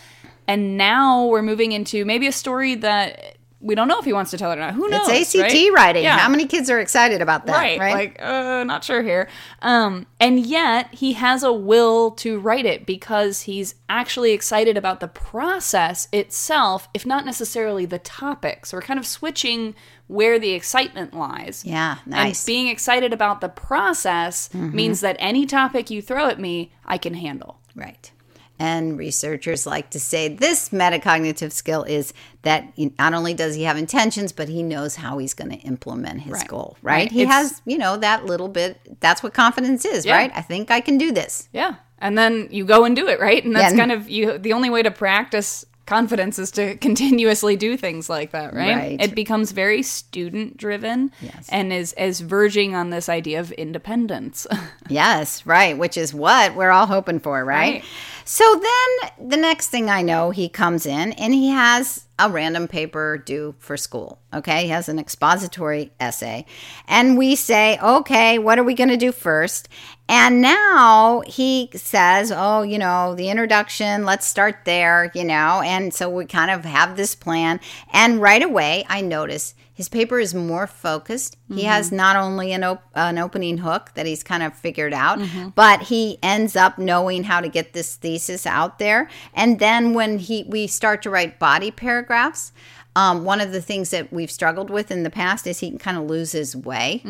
And 0.48 0.78
now 0.78 1.26
we're 1.26 1.42
moving 1.42 1.72
into 1.72 2.06
maybe 2.06 2.28
a 2.28 2.32
story 2.32 2.76
that 2.76 3.37
we 3.60 3.74
don't 3.74 3.88
know 3.88 3.98
if 3.98 4.06
he 4.06 4.14
wants 4.14 4.30
to 4.32 4.38
tell 4.38 4.52
it 4.52 4.58
or 4.58 4.62
not. 4.62 4.76
Who 4.76 4.88
knows? 4.88 5.10
It's 5.10 5.34
ACT 5.36 5.42
right? 5.54 5.72
writing. 5.74 6.04
Yeah. 6.04 6.20
How 6.20 6.30
many 6.30 6.46
kids 6.46 6.70
are 6.70 6.80
excited 6.80 7.22
about 7.22 7.48
that? 7.48 7.54
right, 7.54 7.80
Right. 7.80 7.94
like 7.94 8.22
uh 8.22 8.64
not 8.64 8.84
sure 8.84 9.02
here 9.02 9.28
um 9.62 10.06
and 10.20 10.46
yet 10.46 10.94
he 10.94 11.14
has 11.14 11.42
a 11.44 11.52
will 11.52 12.12
to 12.12 12.40
write 12.40 12.66
it 12.68 12.86
because 12.86 13.42
he's 13.42 13.74
actually 13.90 14.32
excited 14.32 14.78
about 14.78 15.00
the 15.00 15.08
process 15.08 16.08
itself 16.12 16.88
if 16.94 17.06
not 17.06 17.26
necessarily 17.26 17.86
the 17.86 18.00
topic 18.00 18.66
so 18.66 18.78
we're 18.78 18.82
kind 18.82 19.00
of 19.00 19.06
switching 19.08 19.74
where 20.08 20.38
the 20.40 20.52
excitement 20.52 21.14
lies 21.14 21.64
yeah. 21.66 21.98
Nice. 22.06 22.42
and 22.42 22.46
being 22.46 22.68
excited 22.68 23.12
about 23.12 23.42
the 23.42 23.50
process 23.50 24.54
means 24.54 25.02
that 25.02 25.16
any 25.20 25.46
topic 25.46 25.90
you 25.90 26.02
throw 26.02 26.28
at 26.28 26.40
me 26.40 26.72
i 26.86 26.98
can 26.98 27.14
handle 27.16 27.60
Right. 27.76 28.12
And 28.60 28.98
researchers 28.98 29.66
like 29.68 29.92
to 29.92 30.00
say 30.00 30.28
this 30.30 30.70
metacognitive 30.70 31.52
skill 31.52 31.84
is 31.84 32.12
that 32.42 32.74
not 32.98 33.14
only 33.14 33.34
does 33.34 33.54
he 33.56 33.64
have 33.64 33.78
intentions, 33.78 34.32
but 34.32 34.50
he 34.50 34.64
knows 34.64 34.96
how 34.96 35.20
he's 35.20 35.34
going 35.36 35.52
to 35.52 35.58
implement 35.58 36.22
his 36.22 36.34
Right. 36.34 36.48
goal, 36.48 36.78
right? 36.82 36.94
Right. 36.94 37.12
He 37.12 37.22
It's- 37.22 37.36
has, 37.36 37.62
you 37.66 37.78
know, 37.78 37.98
that 37.98 38.26
little 38.26 38.48
bit. 38.48 38.80
That's 39.00 39.22
what 39.22 39.34
confidence 39.34 39.86
is, 39.86 40.06
Yeah. 40.06 40.16
right? 40.16 40.32
I 40.34 40.42
think 40.42 40.72
I 40.72 40.80
can 40.82 40.98
do 40.98 41.12
this. 41.12 41.50
yeah 41.54 41.76
and 42.00 42.16
then 42.16 42.48
you 42.52 42.64
go 42.64 42.86
and 42.86 42.96
do 42.96 43.08
it 43.08 43.20
right 43.20 43.44
and 43.44 43.56
that's 43.56 43.74
Yeah. 43.74 43.80
kind 43.80 43.92
of 43.92 44.08
you 44.08 44.38
the 44.38 44.54
only 44.54 44.70
way 44.70 44.84
to 44.84 44.92
practice 44.92 45.66
confidence 45.88 46.38
is 46.38 46.52
to 46.52 46.76
continuously 46.88 47.56
do 47.56 47.76
things 47.76 48.08
like 48.08 48.32
that 48.34 48.54
right, 48.54 48.76
Right. 48.76 49.02
it 49.02 49.16
becomes 49.16 49.52
very 49.52 49.82
student 49.82 50.58
driven 50.58 51.12
Yes. 51.22 51.48
and 51.50 51.74
is 51.74 51.94
is 51.94 52.20
verging 52.22 52.76
on 52.76 52.92
this 52.92 53.10
idea 53.10 53.40
of 53.40 53.52
independence 53.54 54.46
Yes, 54.90 55.44
right, 55.46 55.76
which 55.78 55.98
is 55.98 56.14
what 56.14 56.56
we're 56.56 56.70
all 56.70 56.86
hoping 56.86 57.20
for, 57.20 57.44
right? 57.44 57.84
So 58.30 58.44
then 58.62 59.30
the 59.30 59.38
next 59.38 59.70
thing 59.70 59.90
I 59.90 60.02
know, 60.02 60.32
he 60.32 60.50
comes 60.50 60.86
in 60.86 61.14
and 61.14 61.34
he 61.34 61.48
has 61.48 62.08
a 62.20 62.30
random 62.30 62.68
paper 62.68 63.18
due 63.18 63.56
for 63.58 63.78
school. 63.78 64.20
Okay, 64.34 64.64
he 64.64 64.68
has 64.68 64.90
an 64.90 65.00
expository 65.00 65.94
essay. 65.98 66.46
And 66.90 67.18
we 67.18 67.38
say, 67.38 67.80
okay, 67.82 68.38
what 68.38 68.60
are 68.60 68.66
we 68.66 68.74
going 68.74 68.90
to 68.90 68.98
do 68.98 69.14
first? 69.14 69.70
And 70.10 70.42
now 70.42 71.22
he 71.26 71.70
says, 71.74 72.34
oh, 72.36 72.64
you 72.64 72.78
know, 72.78 73.16
the 73.16 73.30
introduction, 73.30 74.04
let's 74.04 74.26
start 74.26 74.66
there, 74.66 75.10
you 75.16 75.24
know. 75.24 75.62
And 75.64 75.94
so 75.94 76.10
we 76.10 76.26
kind 76.26 76.52
of 76.52 76.66
have 76.66 76.98
this 76.98 77.16
plan. 77.16 77.62
And 77.94 78.22
right 78.22 78.44
away, 78.44 78.86
I 78.90 79.00
notice 79.00 79.56
his 79.78 79.90
paper 79.90 80.20
is 80.20 80.34
more 80.34 80.66
focused. 80.66 81.38
He 81.54 81.66
has 81.66 81.92
not 81.92 82.16
only 82.16 82.52
an, 82.52 82.64
op- 82.64 82.84
an 82.96 83.20
opening 83.20 83.60
hook 83.60 83.92
that 83.94 84.08
he's 84.08 84.24
kind 84.24 84.42
of 84.42 84.56
figured 84.56 84.92
out, 84.92 85.20
but 85.54 85.84
he 85.84 86.18
ends 86.24 86.56
up 86.56 86.80
knowing 86.80 87.24
how 87.26 87.42
to 87.42 87.48
get 87.48 87.74
this 87.74 87.96
thesis 87.96 88.48
out 88.48 88.80
there. 88.80 89.08
And 89.36 89.60
then 89.60 89.94
when 89.94 90.18
he 90.18 90.46
we 90.50 90.66
start 90.66 91.04
to 91.04 91.12
write 91.12 91.38
body 91.38 91.70
paragraphs, 91.70 92.54
um, 92.96 93.24
one 93.24 93.40
of 93.40 93.52
the 93.52 93.62
things 93.62 93.92
that 93.92 94.12
we've 94.12 94.32
struggled 94.32 94.72
with 94.72 94.90
in 94.90 95.04
the 95.04 95.12
past 95.12 95.46
is 95.46 95.60
he 95.60 95.70
can 95.70 95.78
kind 95.78 95.98
of 96.00 96.06
lose 96.06 96.32
his 96.32 96.56
way 96.56 97.04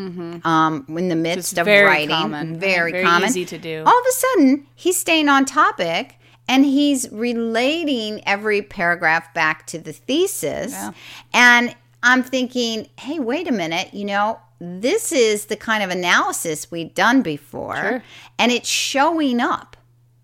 um, 0.43 0.85
in 0.89 1.07
the 1.07 1.15
midst 1.15 1.57
of 1.57 1.63
very 1.63 1.85
writing. 1.87 2.09
common. 2.09 2.59
Very, 2.59 2.91
Very 2.91 3.05
common. 3.05 3.29
easy 3.29 3.45
to 3.45 3.57
do. 3.57 3.83
All 3.85 3.97
of 3.97 4.05
a 4.05 4.11
sudden, 4.11 4.67
he's 4.75 4.97
staying 4.99 5.29
on 5.29 5.45
topic 5.45 6.15
and 6.49 6.65
he's 6.65 7.09
relating 7.11 8.21
every 8.27 8.61
paragraph 8.61 9.33
back 9.33 9.65
to 9.67 9.79
the 9.79 9.93
thesis. 9.93 10.73
Yeah. 10.73 10.91
And 11.33 11.73
I'm 12.03 12.23
thinking, 12.23 12.89
hey, 12.99 13.19
wait 13.19 13.47
a 13.47 13.51
minute, 13.51 13.93
you 13.93 14.05
know, 14.05 14.39
this 14.59 15.11
is 15.11 15.45
the 15.45 15.55
kind 15.55 15.83
of 15.83 15.89
analysis 15.89 16.71
we'd 16.71 16.93
done 16.93 17.21
before. 17.21 17.75
Sure. 17.75 18.03
And 18.39 18.51
it's 18.51 18.69
showing 18.69 19.39
up 19.39 19.77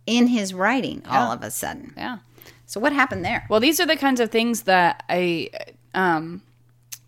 in 0.06 0.28
his 0.28 0.54
writing 0.54 1.04
all 1.08 1.32
of 1.32 1.44
a 1.44 1.52
sudden. 1.52 1.94
yeah 1.96 2.18
So 2.66 2.80
what 2.80 2.94
happened 2.94 3.24
there? 3.24 3.46
Well, 3.50 3.60
these 3.60 3.80
are 3.80 3.86
the 3.86 3.96
kinds 3.96 4.20
of 4.20 4.32
things 4.32 4.64
that 4.64 5.04
I, 5.10 5.50
um, 5.94 6.42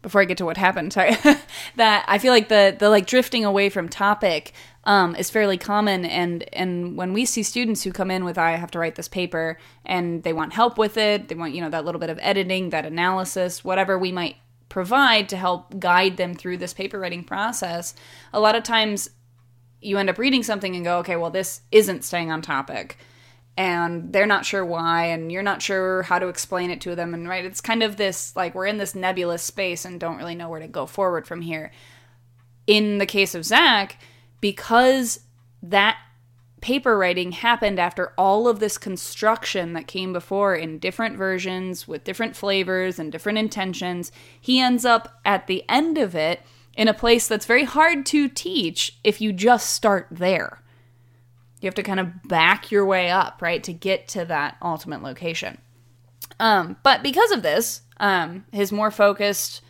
before 0.06 0.22
I 0.22 0.26
get 0.26 0.38
to 0.38 0.46
what 0.46 0.58
happened, 0.58 0.94
sorry, 0.94 1.18
that 1.78 2.06
I 2.08 2.20
feel 2.20 2.32
like 2.32 2.48
the 2.48 2.76
the 2.78 2.92
like 2.92 3.08
drifting 3.08 3.44
away 3.44 3.70
from 3.70 3.90
topic 3.90 4.54
um, 4.84 5.16
is 5.16 5.32
fairly 5.32 5.58
common, 5.58 6.06
and 6.06 6.44
and 6.54 6.96
when 6.96 7.12
we 7.12 7.26
see 7.26 7.42
students 7.42 7.82
who 7.82 7.92
come 7.92 8.12
in 8.12 8.24
with 8.24 8.38
I 8.38 8.52
have 8.52 8.70
to 8.72 8.80
write 8.80 8.94
this 8.96 9.08
paper 9.08 9.58
and 9.84 10.22
they 10.22 10.32
want 10.32 10.54
help 10.54 10.78
with 10.78 10.96
it, 10.96 11.28
they 11.28 11.34
want 11.34 11.56
you 11.56 11.62
know 11.62 11.72
that 11.72 11.86
little 11.86 12.00
bit 12.00 12.12
of 12.12 12.20
editing, 12.22 12.70
that 12.70 12.86
analysis, 12.86 13.64
whatever 13.64 13.98
we 13.98 14.12
might 14.12 14.36
provide 14.76 15.30
to 15.30 15.38
help 15.38 15.80
guide 15.80 16.18
them 16.18 16.34
through 16.34 16.58
this 16.58 16.74
paper 16.74 17.00
writing 17.00 17.24
process. 17.24 17.96
A 18.34 18.42
lot 18.42 18.58
of 18.58 18.64
times 18.64 19.10
you 19.80 19.98
end 19.98 20.10
up 20.10 20.18
reading 20.18 20.44
something 20.44 20.76
and 20.76 20.84
go, 20.84 20.98
okay, 20.98 21.16
well, 21.16 21.30
this 21.30 21.62
isn't 21.72 22.04
staying 22.04 22.30
on 22.30 22.42
topic. 22.42 22.98
And 23.56 24.12
they're 24.12 24.26
not 24.26 24.46
sure 24.46 24.66
why, 24.66 25.06
and 25.06 25.32
you're 25.32 25.44
not 25.44 25.62
sure 25.62 26.02
how 26.02 26.20
to 26.20 26.28
explain 26.28 26.72
it 26.72 26.82
to 26.82 26.94
them. 26.94 27.14
And 27.14 27.26
right, 27.26 27.46
it's 27.46 27.62
kind 27.62 27.84
of 27.84 27.96
this 27.96 28.36
like 28.36 28.54
we're 28.54 28.66
in 28.66 28.78
this 28.78 28.96
nebulous 28.96 29.44
space 29.44 29.86
and 29.86 29.98
don't 29.98 30.18
really 30.18 30.36
know 30.36 30.50
where 30.50 30.60
to 30.60 30.68
go 30.68 30.86
forward 30.86 31.26
from 31.26 31.40
here. 31.40 31.72
In 32.68 32.98
the 32.98 33.06
case 33.06 33.34
of 33.34 33.46
Zach, 33.46 33.98
because 34.42 35.22
that 35.64 35.96
paper 36.66 36.98
writing 36.98 37.32
happened 37.32 37.78
after 37.78 38.12
all 38.18 38.48
of 38.48 38.60
this 38.60 38.76
construction 38.76 39.74
that 39.74 39.86
came 39.86 40.12
before 40.12 40.56
in 40.56 40.80
different 40.80 41.16
versions 41.16 41.88
with 41.88 42.04
different 42.04 42.36
flavors 42.36 42.98
and 42.98 43.12
different 43.12 43.38
intentions, 43.38 44.12
he 44.42 44.60
ends 44.60 44.84
up 44.84 45.20
at 45.24 45.46
the 45.46 45.64
end 45.70 45.96
of 46.00 46.16
it 46.16 46.42
in 46.76 46.88
a 46.88 46.94
place 46.94 47.28
that's 47.28 47.46
very 47.46 47.66
hard 47.66 48.04
to 48.04 48.28
teach 48.28 48.98
if 49.04 49.22
you 49.22 49.32
just 49.32 49.76
start 49.76 50.08
there. 50.10 50.60
You 51.62 51.68
have 51.68 51.76
to 51.76 51.84
kind 51.84 52.00
of 52.00 52.24
back 52.24 52.72
your 52.72 52.84
way 52.84 53.12
up, 53.12 53.44
right, 53.44 53.64
to 53.64 53.72
get 53.72 54.08
to 54.08 54.26
that 54.26 54.58
ultimate 54.60 55.04
location. 55.04 55.60
Um, 56.40 56.78
but 56.82 57.04
because 57.04 57.30
of 57.30 57.44
this, 57.44 57.84
um, 57.98 58.44
his 58.52 58.72
more 58.72 58.90
focused 58.90 59.62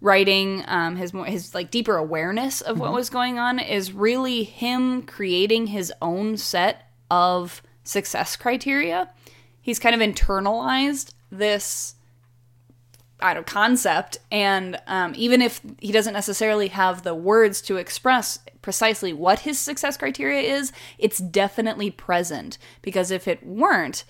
writing, 0.00 0.64
um, 0.66 0.96
his 0.96 1.12
more 1.12 1.26
his 1.26 1.54
like 1.54 1.70
deeper 1.70 1.96
awareness 1.96 2.60
of 2.60 2.78
what 2.78 2.92
was 2.92 3.10
going 3.10 3.38
on 3.38 3.58
is 3.58 3.92
really 3.92 4.44
him 4.44 5.02
creating 5.02 5.68
his 5.68 5.92
own 6.00 6.36
set 6.36 6.90
of 7.10 7.62
success 7.84 8.36
criteria. 8.36 9.10
He's 9.60 9.78
kind 9.78 9.94
of 9.94 10.00
internalized 10.00 11.12
this 11.30 11.94
I 13.22 13.34
don't 13.34 13.46
concept, 13.46 14.16
and 14.30 14.80
um, 14.86 15.12
even 15.14 15.42
if 15.42 15.60
he 15.78 15.92
doesn't 15.92 16.14
necessarily 16.14 16.68
have 16.68 17.02
the 17.02 17.14
words 17.14 17.60
to 17.62 17.76
express 17.76 18.38
precisely 18.62 19.12
what 19.12 19.40
his 19.40 19.58
success 19.58 19.96
criteria 19.96 20.40
is, 20.40 20.72
it's 20.98 21.18
definitely 21.18 21.90
present 21.90 22.56
because 22.82 23.10
if 23.10 23.28
it 23.28 23.44
weren't, 23.44 24.04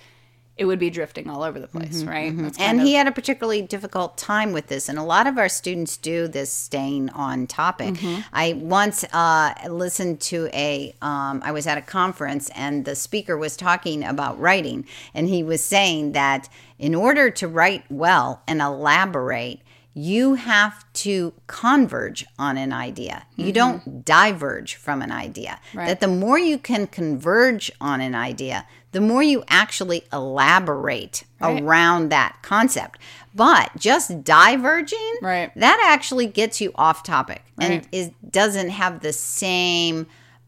it 0.61 0.67
would 0.67 0.79
be 0.79 0.91
drifting 0.91 1.31
all 1.31 1.43
over 1.43 1.59
the 1.59 1.67
place, 1.67 2.03
right? 2.03 2.37
That's 2.37 2.59
kind 2.59 2.69
and 2.73 2.81
of- 2.81 2.87
he 2.87 2.93
had 2.93 3.07
a 3.09 3.13
particularly 3.13 3.63
difficult 3.63 4.19
time 4.19 4.53
with 4.53 4.67
this 4.67 4.91
and 4.91 4.99
a 4.99 5.03
lot 5.03 5.27
of 5.27 5.39
our 5.39 5.49
students 5.49 5.97
do 5.97 6.29
this 6.29 6.53
staying 6.53 7.09
on 7.11 7.47
topic 7.47 7.95
Mm-hmm. 7.95 8.21
i 8.33 8.53
once 8.53 9.05
uh, 9.13 9.55
listened 9.69 10.21
to 10.21 10.49
a 10.53 10.95
um, 11.01 11.41
i 11.45 11.51
was 11.51 11.67
at 11.67 11.79
a 11.79 11.83
conference 11.83 12.51
and 12.55 12.85
the 12.85 12.95
speaker 12.95 13.39
was 13.39 13.57
talking 13.57 14.05
about 14.05 14.39
writing 14.39 14.85
and 15.15 15.29
he 15.29 15.43
was 15.43 15.63
saying 15.65 16.13
that 16.13 16.49
in 16.79 16.95
order 16.95 17.31
to 17.31 17.49
write 17.49 17.85
well 17.91 18.43
and 18.47 18.61
elaborate 18.61 19.61
you 19.95 20.35
have 20.35 20.85
to 20.93 21.33
converge 21.49 22.25
on 22.39 22.57
an 22.57 22.73
idea. 22.73 23.27
You 23.35 23.51
don't 23.53 24.05
diverge 24.05 24.77
from 24.77 25.03
an 25.03 25.11
idea. 25.11 25.59
Mm-hmm. 25.59 25.79
Right. 25.79 25.87
That 25.89 25.99
the 26.01 26.07
more 26.07 26.39
you 26.39 26.59
can 26.59 26.87
converge 26.87 27.73
on 27.81 28.01
an 28.01 28.15
idea, 28.15 28.67
the 28.93 29.01
more 29.01 29.23
you 29.23 29.45
actually 29.49 30.05
elaborate 30.13 31.25
Right. 31.41 31.63
around 31.63 32.11
that 32.11 32.37
concept. 32.43 32.99
But 33.35 33.71
just 33.77 34.25
diverging, 34.25 35.15
Right. 35.23 35.51
that 35.57 35.81
actually 35.91 36.27
gets 36.27 36.61
you 36.61 36.73
off 36.75 37.03
topic 37.03 37.43
and 37.59 37.75
Right. 37.75 37.87
is 37.93 38.11
doesn't 38.29 38.71
have 38.71 39.01
the 39.01 39.13
same 39.13 40.07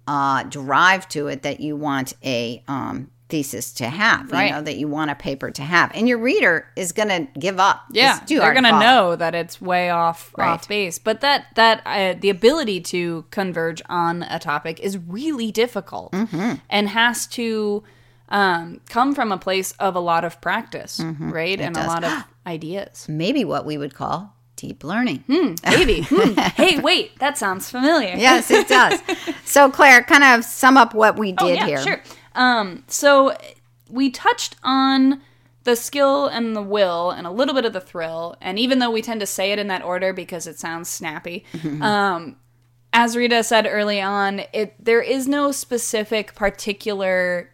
uh, 0.09 0.43
drive 0.43 1.09
to 1.11 1.29
it 1.29 1.43
that 1.43 1.61
you 1.61 1.77
want 1.77 2.15
a 2.25 2.61
um, 2.67 3.09
thesis 3.29 3.73
to 3.73 3.89
have, 3.89 4.27
you 4.27 4.33
Right. 4.33 4.51
know, 4.51 4.61
that 4.61 4.77
you 4.77 4.89
want 4.89 5.13
a 5.13 5.15
paper 5.15 5.51
to 5.53 5.63
have. 5.63 5.93
And 5.95 6.09
your 6.09 6.19
reader 6.19 6.67
is 6.75 6.91
going 6.91 7.09
to 7.09 7.39
give 7.39 7.61
up. 7.61 7.85
Yeah, 7.93 8.19
they're 8.27 8.53
gonna 8.53 8.81
know 8.81 9.15
that 9.17 9.35
it's 9.37 9.61
way 9.61 9.89
off 9.91 10.35
Right. 10.37 10.49
off 10.49 10.67
base. 10.69 10.99
But 10.99 11.21
that 11.21 11.47
that 11.55 11.81
uh, 11.87 12.15
the 12.21 12.29
ability 12.31 12.81
to 12.81 13.25
converge 13.31 13.81
on 13.89 14.25
a 14.25 14.41
topic 14.41 14.81
is 14.81 14.99
really 14.99 15.53
difficult 15.53 16.11
Mm-hmm. 16.13 16.55
and 16.69 16.89
has 16.89 17.27
to 17.29 17.85
um, 18.33 18.81
come 18.89 19.15
from 19.15 19.31
a 19.31 19.39
place 19.39 19.71
of 19.79 19.95
a 19.95 20.01
lot 20.01 20.25
of 20.25 20.41
practice, 20.41 21.01
right, 21.01 21.61
and 21.61 21.77
a 21.77 21.81
Mm-hmm. 21.81 21.89
does. 21.89 22.03
lot 22.03 22.05
of 22.05 22.25
ideas. 22.47 23.07
Maybe 23.09 23.45
what 23.45 23.65
we 23.65 23.79
would 23.79 23.95
call 23.95 24.35
deep 24.57 24.83
learning. 24.85 25.23
Maybe. 25.29 26.03
Hmm. 26.09 26.39
Hey, 26.57 26.79
wait, 26.81 27.19
that 27.19 27.37
sounds 27.39 27.69
familiar. 27.71 28.15
Yes, 28.17 28.51
it 28.51 28.69
does. 28.69 29.01
so, 29.45 29.71
Claire, 29.71 30.03
kind 30.03 30.25
of 30.25 30.45
sum 30.45 30.77
up 30.77 30.95
what 30.95 31.19
we 31.19 31.33
did 31.33 31.43
Oh, 31.43 31.49
yeah, 31.53 31.67
here. 31.67 31.83
Sure. 31.83 32.03
Um, 32.35 32.85
so 32.87 33.37
we 33.91 34.11
touched 34.11 34.57
on 34.63 35.21
the 35.65 35.77
skill 35.77 36.27
and 36.27 36.57
the 36.57 36.63
will 36.63 37.11
and 37.11 37.27
a 37.27 37.31
little 37.31 37.55
bit 37.55 37.65
of 37.65 37.73
the 37.73 37.81
thrill. 37.81 38.37
And 38.41 38.59
even 38.59 38.79
though 38.79 38.91
we 38.91 39.03
tend 39.03 39.21
to 39.21 39.27
say 39.27 39.53
it 39.53 39.59
in 39.59 39.67
that 39.69 39.83
order 39.85 40.13
because 40.13 40.47
it 40.47 40.59
sounds 40.59 40.89
snappy, 40.89 41.45
um, 41.81 42.37
as 42.93 43.17
Rita 43.17 43.43
said 43.45 43.67
early 43.69 44.01
on, 44.01 44.43
it 44.53 44.75
there 44.79 45.01
is 45.03 45.27
no 45.29 45.51
specific 45.53 46.35
particular 46.35 47.49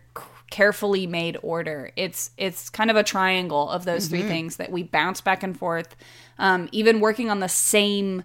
carefully 0.51 1.07
made 1.07 1.39
order. 1.43 1.91
It's 1.97 2.31
it's 2.37 2.71
kind 2.71 2.91
of 2.91 2.97
a 2.97 3.03
triangle 3.03 3.69
of 3.69 3.85
those 3.85 4.09
three 4.09 4.23
things 4.23 4.57
that 4.57 4.71
we 4.71 4.83
bounce 4.83 5.21
back 5.21 5.43
and 5.43 5.59
forth. 5.59 5.95
Um, 6.39 6.69
even 6.73 7.01
working 7.01 7.31
on 7.31 7.41
the 7.41 7.49
same 7.49 8.23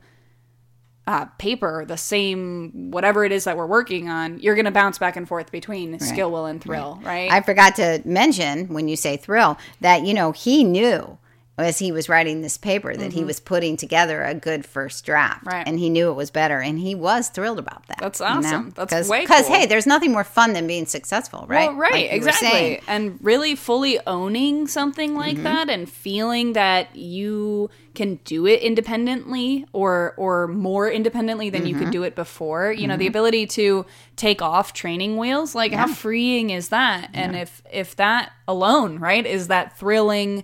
uh, 1.05 1.25
paper, 1.38 1.83
the 1.86 1.97
same 1.97 2.91
whatever 2.91 3.25
it 3.25 3.31
is 3.31 3.43
that 3.43 3.57
we're 3.57 3.65
working 3.67 4.07
on, 4.09 4.39
you're 4.39 4.55
going 4.55 4.65
to 4.65 4.71
bounce 4.71 4.97
back 4.97 5.17
and 5.17 5.27
forth 5.27 5.51
between 5.51 5.99
skill, 5.99 6.31
will, 6.31 6.45
and 6.45 6.62
thrill, 6.62 6.99
right? 7.03 7.29
I 7.31 7.41
forgot 7.41 7.75
to 7.75 8.01
mention 8.05 8.67
when 8.69 8.88
you 8.88 8.95
say 8.95 9.17
thrill 9.17 9.57
that, 9.81 10.05
you 10.05 10.13
know, 10.13 10.31
he 10.31 10.63
knew 10.63 11.17
as 11.55 11.77
he 11.77 11.91
was 11.91 12.09
writing 12.09 12.41
this 12.41 12.57
paper 12.57 12.95
that 12.95 13.13
he 13.13 13.23
was 13.23 13.39
putting 13.39 13.77
together 13.77 14.23
a 14.23 14.33
good 14.33 14.65
first 14.65 15.05
draft. 15.05 15.41
Mm-hmm. 15.41 15.49
Right. 15.49 15.67
And 15.67 15.77
he 15.77 15.87
knew 15.89 16.09
it 16.09 16.15
was 16.15 16.31
better. 16.31 16.59
And 16.59 16.79
he 16.79 16.95
was 16.95 17.29
thrilled 17.29 17.59
about 17.59 17.85
that. 17.87 17.99
That's 17.99 18.19
awesome. 18.21 18.71
That's 18.75 19.07
way 19.07 19.21
Because, 19.21 19.45
cool. 19.45 19.55
hey, 19.57 19.65
there's 19.67 19.85
nothing 19.85 20.11
more 20.11 20.23
fun 20.23 20.53
than 20.53 20.65
being 20.65 20.87
successful, 20.87 21.45
right? 21.47 21.69
Well, 21.69 21.77
right, 21.77 21.93
Like 21.93 22.11
exactly. 22.11 22.81
And 22.87 23.19
really 23.21 23.55
fully 23.55 23.99
owning 24.07 24.67
something 24.67 25.15
like 25.15 25.35
Mm-hmm. 25.35 25.43
that 25.43 25.69
and 25.69 25.87
feeling 25.87 26.53
that 26.53 26.95
you 26.95 27.69
can 27.93 28.15
do 28.25 28.47
it 28.47 28.59
independently 28.61 29.65
or 29.73 30.15
or 30.17 30.47
more 30.47 30.89
independently 30.89 31.51
than 31.51 31.67
you 31.67 31.75
could 31.75 31.83
Mm-hmm. 31.83 31.91
do 31.91 32.03
it 32.03 32.15
before. 32.15 32.71
You 32.71 32.87
know, 32.87 32.97
the 32.97 33.05
ability 33.07 33.45
to 33.47 33.85
take 34.15 34.41
off 34.41 34.73
training 34.73 35.17
wheels, 35.17 35.53
like 35.53 35.71
how 35.73 35.87
freeing 35.87 36.49
is 36.49 36.69
that? 36.69 37.11
And 37.13 37.35
if 37.35 37.61
if 37.71 37.95
that 37.97 38.31
alone, 38.47 38.97
right, 38.97 39.25
is 39.25 39.49
that 39.49 39.77
thrilling 39.77 40.43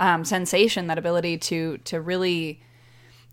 um, 0.00 0.24
sensation, 0.24 0.88
that 0.88 0.98
ability 0.98 1.38
to 1.38 1.78
to 1.78 2.00
really 2.00 2.60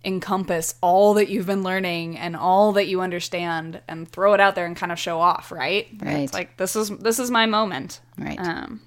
encompass 0.06 0.76
all 0.82 1.16
that 1.16 1.28
you've 1.28 1.48
been 1.48 1.64
learning 1.64 2.18
and 2.18 2.36
all 2.36 2.74
that 2.74 2.88
you 2.88 3.02
understand 3.02 3.82
and 3.88 4.08
throw 4.08 4.34
it 4.34 4.40
out 4.40 4.54
there 4.54 4.66
and 4.66 4.78
kind 4.78 4.92
of 4.92 5.00
show 5.00 5.20
off, 5.20 5.52
right? 5.52 5.88
Right. 6.00 6.20
It's 6.20 6.34
like 6.34 6.58
this 6.58 6.76
is 6.76 6.90
this 6.90 7.18
is 7.18 7.32
my 7.32 7.48
moment. 7.48 8.02
Right. 8.18 8.40
Um, 8.40 8.82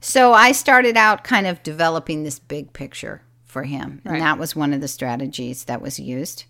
So 0.00 0.32
I 0.32 0.52
started 0.52 0.96
out 0.96 1.22
kind 1.22 1.46
of 1.46 1.62
developing 1.62 2.24
this 2.24 2.38
big 2.40 2.72
picture 2.72 3.22
for 3.44 3.62
him. 3.62 4.00
And 4.04 4.20
that 4.20 4.38
was 4.38 4.56
one 4.56 4.72
of 4.72 4.80
the 4.80 4.88
strategies 4.88 5.64
that 5.64 5.82
was 5.82 6.00
used. 6.00 6.44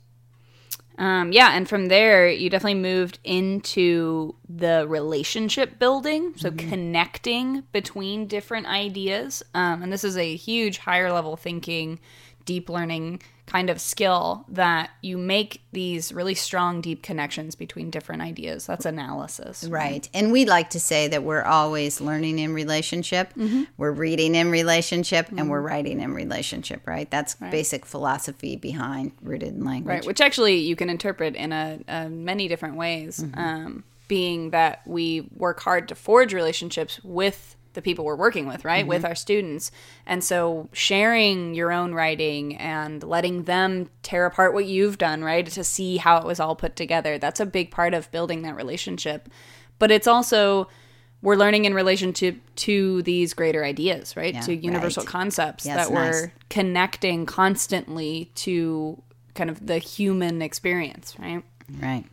Um, 0.99 1.33
yeah, 1.33 1.51
and 1.53 1.69
from 1.69 1.87
there 1.87 2.29
you 2.29 2.51
definitely 2.51 2.81
moved 2.81 3.19
into 3.25 4.35
the 4.49 4.87
relationship 4.89 5.79
building, 5.79 6.35
so 6.37 6.51
connecting 6.51 7.65
between 7.73 8.27
different 8.27 8.67
ideas. 8.67 9.43
Um, 9.55 9.83
and 9.83 9.93
this 9.93 10.05
is 10.05 10.17
a 10.17 10.37
huge 10.37 10.79
higher 10.79 11.13
level 11.13 11.37
thinking, 11.37 11.99
deep 12.45 12.69
learning 12.69 13.23
kind 13.53 13.69
of 13.69 13.79
skill 13.79 14.47
that 14.49 14.89
you 15.03 15.19
make 15.19 15.61
these 15.73 16.11
really 16.11 16.35
strong, 16.35 16.81
deep 16.81 17.03
connections 17.03 17.55
between 17.55 17.91
different 17.91 18.23
ideas. 18.23 18.65
That's 18.65 18.87
analysis. 18.87 19.65
Right. 19.65 20.09
And 20.15 20.33
we 20.33 20.47
like 20.47 20.71
to 20.71 20.81
say 20.81 21.07
that 21.09 21.23
we're 21.23 21.43
always 21.43 22.01
learning 22.01 22.39
in 22.39 22.55
relationship, 22.55 23.35
mm-hmm. 23.35 23.65
we're 23.77 23.93
reading 23.93 24.35
in 24.35 24.51
relationship, 24.51 25.29
and 25.29 25.51
we're 25.51 25.59
mm-hmm. 25.59 25.67
writing 25.67 26.01
in 26.01 26.15
relationship, 26.15 26.87
right? 26.87 27.11
That's 27.11 27.35
basic 27.35 27.85
philosophy 27.85 28.57
behind 28.57 29.13
rooted 29.21 29.51
in 29.51 29.65
language. 29.65 29.87
Right, 29.87 30.07
which 30.07 30.23
actually 30.23 30.57
you 30.57 30.75
can 30.75 30.89
interpret 30.89 31.37
in 31.37 31.53
a, 31.53 31.79
a 31.89 32.09
many 32.09 32.49
different 32.49 32.77
ways. 32.77 33.21
Mm-hmm. 33.21 33.39
Um, 33.39 33.85
being 34.09 34.51
that 34.51 34.83
we 34.87 35.29
work 35.37 35.61
hard 35.61 35.89
to 35.89 35.95
forge 35.95 36.35
relationships 36.35 37.01
with 37.03 37.57
the 37.75 37.83
people 37.83 38.05
we're 38.05 38.17
working 38.17 38.47
with, 38.47 38.65
right, 38.65 38.87
with 38.87 38.99
mm-hmm. 38.99 39.07
our 39.07 39.15
students, 39.15 39.71
and 40.07 40.23
so 40.23 40.69
sharing 40.73 41.55
your 41.55 41.73
own 41.73 41.95
writing 41.95 42.57
and 42.57 43.03
letting 43.03 43.45
them 43.45 43.89
tear 44.03 44.27
apart 44.27 44.55
what 44.55 44.67
you've 44.67 44.99
done, 44.99 45.23
right, 45.23 45.47
to 45.47 45.65
see 45.65 45.97
how 45.97 46.19
it 46.19 46.25
was 46.25 46.41
all 46.41 46.55
put 46.55 46.77
together. 46.77 47.19
That's 47.19 47.41
a 47.41 47.47
big 47.47 47.71
part 47.71 47.95
of 47.95 48.11
building 48.11 48.43
that 48.43 48.57
relationship. 48.57 49.29
But 49.79 49.91
it's 49.91 50.07
also 50.07 50.69
we're 51.23 51.37
learning 51.37 51.65
in 51.65 51.75
relation 51.75 52.13
to 52.15 52.39
to 52.57 53.03
these 53.03 53.33
greater 53.33 53.65
ideas, 53.65 54.17
right, 54.17 54.41
to 54.43 54.55
universal 54.55 55.05
right. 55.05 55.11
concepts 55.11 55.65
Yes, 55.65 55.89
that 55.89 55.95
we're 55.95 56.33
connecting 56.51 57.27
constantly 57.27 58.31
to 58.37 59.01
kind 59.35 59.49
of 59.49 59.67
the 59.67 59.79
human 59.79 60.43
experience, 60.43 61.15
right? 61.19 61.43
Right. 61.81 62.05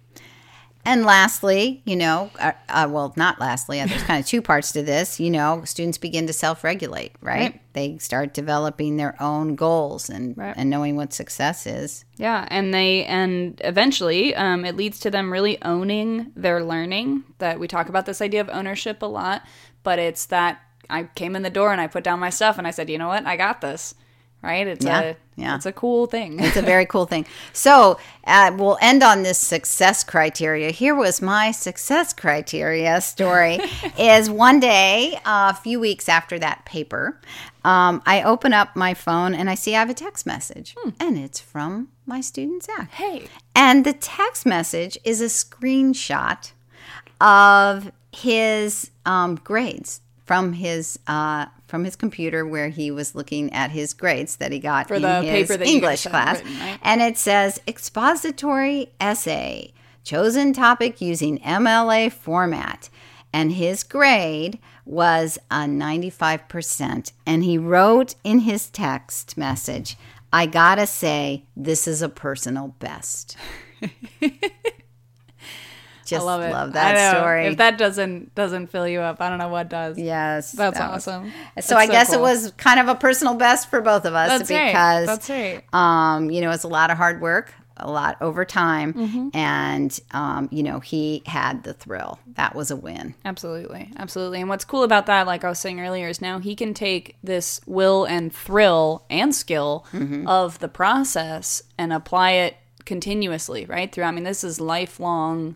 And 0.86 1.06
lastly, 1.06 1.82
you 1.86 1.96
know, 1.96 2.32
uh, 2.39 2.54
uh, 2.68 2.88
well, 2.89 3.13
not 3.15 3.39
lastly, 3.39 3.80
uh, 3.82 3.86
there's 3.86 4.02
kind 4.04 4.20
of 4.20 4.26
two 4.26 4.42
parts 4.42 4.72
to 4.72 4.82
this. 4.82 5.20
You 5.20 5.30
know, 5.30 5.62
students 5.65 5.98
begin 5.98 6.26
to 6.28 6.34
self 6.34 6.63
regulate, 6.63 7.12
right? 7.22 7.39
Right. 7.52 7.62
They 7.74 7.98
start 8.00 8.34
developing 8.34 8.98
their 8.98 9.22
own 9.22 9.56
goals 9.56 10.10
and, 10.10 10.36
Right. 10.38 10.54
and 10.58 10.70
knowing 10.70 10.96
what 10.96 11.13
success 11.13 11.68
is. 11.68 12.06
Yeah, 12.18 12.48
and 12.50 12.74
they 12.74 13.06
and 13.06 13.60
eventually 13.63 14.34
um, 14.36 14.65
it 14.65 14.76
leads 14.76 15.00
to 15.02 15.12
them 15.12 15.32
really 15.32 15.62
owning 15.62 16.32
their 16.36 16.63
learning. 16.63 17.24
That 17.38 17.60
we 17.60 17.68
talk 17.68 17.89
about 17.89 18.06
this 18.06 18.22
idea 18.22 18.42
of 18.42 18.50
ownership 18.50 19.02
a 19.02 19.06
lot, 19.06 19.44
but 19.84 20.00
it's 20.00 20.26
that 20.28 20.60
I 20.89 21.04
came 21.04 21.36
in 21.36 21.44
the 21.44 21.50
door 21.52 21.72
and 21.72 21.80
I 21.82 21.88
put 21.88 22.04
down 22.04 22.20
my 22.20 22.32
stuff 22.32 22.58
and 22.58 22.65
I 22.65 22.72
said, 22.72 22.89
you 22.89 22.98
know 22.98 23.10
what, 23.10 23.26
I 23.28 23.36
got 23.38 23.62
this. 23.62 23.94
Right? 24.42 24.65
It's 24.65 24.86
Yeah, 24.86 25.02
a 25.02 25.15
yeah. 25.39 25.56
it's 25.56 25.65
a 25.65 25.71
cool 25.71 26.06
thing. 26.06 26.39
It's 26.39 26.58
a 26.58 26.62
very 26.62 26.86
cool 26.86 27.06
thing. 27.06 27.25
So 27.54 27.99
uh, 28.25 28.52
we'll 28.56 28.78
end 28.82 29.04
on 29.04 29.23
this 29.23 29.38
success 29.38 30.04
criteria. 30.04 30.71
Here 30.71 30.95
was 30.95 31.21
my 31.21 31.52
success 31.52 32.13
criteria 32.13 33.02
story. 33.02 33.60
is 33.99 34.30
one 34.30 34.60
day, 34.60 35.19
uh, 35.25 35.54
a 35.56 35.60
few 35.62 35.80
weeks 35.80 36.10
after 36.10 36.39
that 36.39 36.65
paper, 36.65 37.19
um, 37.63 38.02
I 38.06 38.23
open 38.23 38.54
up 38.54 38.75
my 38.75 38.93
phone 38.93 39.34
and 39.34 39.49
I 39.49 39.56
see 39.56 39.75
I 39.75 39.80
have 39.80 39.89
a 39.89 39.93
text 39.93 40.25
message, 40.25 40.75
and 40.99 41.17
it's 41.17 41.39
from 41.39 41.89
my 42.06 42.21
student 42.21 42.63
Zach. 42.63 42.89
hey, 42.91 43.28
And 43.56 43.86
the 43.86 43.93
text 43.93 44.45
message 44.45 44.97
is 45.04 45.21
a 45.21 45.25
screenshot 45.25 46.52
of 47.19 47.91
his 48.12 48.91
um, 49.06 49.36
grades 49.36 50.02
from 50.25 50.54
his 50.54 50.99
uh, 51.08 51.47
from 51.69 51.84
his 51.86 51.95
computer, 51.95 52.45
where 52.45 52.69
he 52.69 52.91
was 52.91 53.15
looking 53.15 53.53
at 53.53 53.71
his 53.71 53.93
grades 53.93 54.36
that 54.38 54.51
he 54.51 54.60
got 54.60 54.88
For 54.88 54.95
in 54.95 55.03
the 55.03 55.21
his 55.21 55.49
English 55.51 56.05
class, 56.05 56.39
written, 56.39 56.60
right? 56.60 56.79
and 56.82 57.01
it 57.01 57.17
says 57.17 57.62
expository 57.67 58.91
essay, 58.99 59.71
chosen 60.03 60.51
topic 60.53 60.99
using 60.99 61.39
MLA 61.39 62.12
format. 62.12 62.89
And 63.32 63.51
his 63.51 63.84
grade 63.84 64.58
was 64.86 65.38
a 65.51 65.65
95%. 65.65 67.12
And 67.27 67.43
he 67.43 67.60
wrote 67.60 68.15
in 68.23 68.39
his 68.39 68.69
text 68.71 69.38
message, 69.38 69.95
I 70.34 70.47
gotta 70.47 70.88
say, 70.88 71.43
this 71.55 71.88
is 71.88 72.01
a 72.01 72.10
personal 72.10 72.69
best. 72.79 73.38
Just 76.10 76.22
I 76.24 76.26
love 76.26 76.41
it. 76.69 76.74
that 76.74 76.98
I 76.98 77.12
know. 77.13 77.19
story. 77.19 77.45
If 77.48 77.58
that 77.58 77.78
doesn't 77.78 78.34
doesn't 78.36 78.67
fill 78.67 78.88
you 78.88 79.00
up, 79.02 79.22
I 79.22 79.30
don't 79.30 79.38
know 79.39 79.50
what 79.50 79.69
does. 79.69 79.98
yes. 79.98 80.52
That's 80.54 80.78
that 80.78 80.91
was- 80.91 81.08
awesome. 81.08 81.26
So 81.30 81.32
That's 81.56 81.72
I 81.72 81.86
so 81.86 81.91
guess 81.91 82.13
it 82.13 82.19
was 82.19 82.52
kind 82.58 82.80
of 82.80 82.88
a 82.88 82.95
personal 82.95 83.36
best 83.36 83.69
for 83.69 83.82
both 83.82 84.06
of 84.06 84.13
us 84.13 84.30
That's 84.30 84.52
right. 84.52 84.67
because 84.67 85.06
That's 85.08 85.30
right. 85.30 85.63
um, 85.74 86.30
you 86.30 86.41
know, 86.41 86.52
it's 86.52 86.63
a 86.63 86.67
lot 86.67 86.89
of 86.91 86.98
hard 86.98 87.22
work, 87.22 87.54
a 87.78 87.89
lot 87.89 88.17
over 88.22 88.43
time, 88.45 88.93
Mm-hmm. 88.93 89.30
and 89.38 90.00
um, 90.12 90.50
you 90.52 90.63
know, 90.63 90.80
he 90.80 91.22
had 91.26 91.63
the 91.63 91.74
thrill. 91.74 92.19
That 92.36 92.56
was 92.56 92.72
a 92.72 92.76
win. 92.76 93.15
Absolutely. 93.26 93.91
Absolutely. 93.98 94.39
And 94.41 94.50
what's 94.50 94.65
cool 94.65 94.84
about 94.84 95.06
that, 95.08 95.28
like 95.28 95.43
I 95.43 95.50
was 95.50 95.60
saying 95.60 95.80
earlier, 95.80 96.08
is 96.10 96.22
now 96.22 96.39
he 96.39 96.56
can 96.56 96.74
take 96.74 97.15
this 97.24 97.62
will 97.65 98.06
and 98.06 98.34
thrill 98.34 99.06
and 99.10 99.34
skill 99.36 99.86
Mm-hmm. 99.93 100.28
of 100.28 100.60
the 100.60 100.67
process 100.69 101.62
and 101.78 101.91
apply 101.93 102.32
it 102.32 102.56
continuously, 102.86 103.65
right? 103.65 103.91
Through, 103.91 104.06
I 104.06 104.12
mean, 104.12 104.24
this 104.24 104.43
is 104.43 104.60
lifelong 104.60 105.56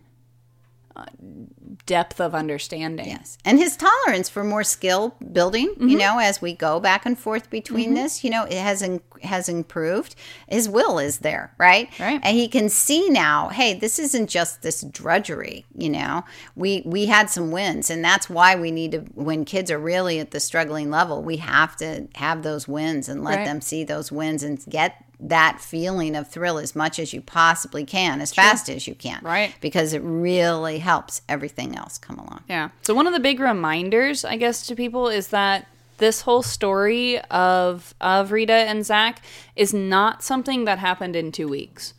depth 1.86 2.20
of 2.22 2.34
understanding. 2.36 3.08
Yes. 3.08 3.38
And 3.46 3.58
his 3.60 3.76
tolerance 3.78 4.30
for 4.30 4.44
more 4.44 4.64
skill 4.64 5.16
building, 5.32 5.70
Mm-hmm. 5.74 5.88
you 5.90 5.98
know, 5.98 6.20
as 6.20 6.42
we 6.42 6.54
go 6.54 6.80
back 6.80 7.06
and 7.06 7.18
forth 7.18 7.50
between 7.50 7.94
this, 7.94 8.24
you 8.24 8.30
know, 8.30 8.44
it 8.44 8.54
has 8.58 8.82
in, 8.82 9.02
has 9.24 9.50
improved. 9.50 10.16
His 10.48 10.68
will 10.70 11.00
is 11.00 11.20
there, 11.20 11.54
right? 11.58 11.90
Right. 12.00 12.20
And 12.24 12.38
he 12.38 12.48
can 12.48 12.70
see 12.70 13.10
now, 13.10 13.50
hey, 13.50 13.74
this 13.74 13.98
isn't 14.00 14.30
just 14.30 14.62
this 14.62 14.82
drudgery, 14.84 15.66
you 15.76 15.90
know. 15.90 16.24
We 16.56 16.84
we 16.86 17.06
had 17.08 17.30
some 17.30 17.52
wins 17.52 17.90
and 17.90 18.04
that's 18.04 18.30
why 18.30 18.56
we 18.56 18.72
need 18.72 18.92
to 18.92 19.00
when 19.16 19.46
kids 19.46 19.72
are 19.72 19.80
really 19.80 20.20
at 20.20 20.32
the 20.32 20.40
struggling 20.40 20.90
level, 20.92 21.24
we 21.24 21.38
have 21.38 21.76
to 21.78 22.08
have 22.16 22.44
those 22.44 22.68
wins 22.68 23.10
and 23.10 23.24
let 23.24 23.38
Right. 23.38 23.46
them 23.46 23.62
see 23.62 23.84
those 23.84 24.12
wins 24.12 24.44
and 24.44 24.64
get 24.70 25.03
that 25.24 25.62
feeling 25.62 26.16
of 26.16 26.28
thrill 26.28 26.60
as 26.60 26.76
much 26.76 27.00
as 27.00 27.14
you 27.14 27.22
possibly 27.22 27.86
can, 27.86 28.20
as 28.20 28.34
fast 28.34 28.70
as 28.70 28.88
you 28.88 28.94
can. 28.94 29.20
Right. 29.24 29.56
Because 29.62 29.94
it 29.94 30.02
really 30.04 30.80
helps 30.80 31.22
everything 31.30 31.76
else 31.76 31.98
come 31.98 32.20
along. 32.20 32.44
Yeah. 32.50 32.70
So 32.82 32.94
one 32.94 33.08
of 33.08 33.14
the 33.14 33.20
big 33.20 33.40
reminders, 33.40 34.26
I 34.26 34.36
guess, 34.36 34.68
to 34.68 34.76
people 34.76 35.08
is 35.08 35.30
that 35.30 35.68
this 35.98 36.22
whole 36.22 36.44
story 36.44 37.20
of 37.22 37.96
of 38.02 38.32
Rita 38.32 38.54
and 38.54 38.86
Zach 38.86 39.22
is 39.56 39.74
not 39.74 40.24
something 40.24 40.66
that 40.66 40.80
happened 40.80 41.16
in 41.16 41.32
two 41.32 41.48
weeks. 41.48 41.94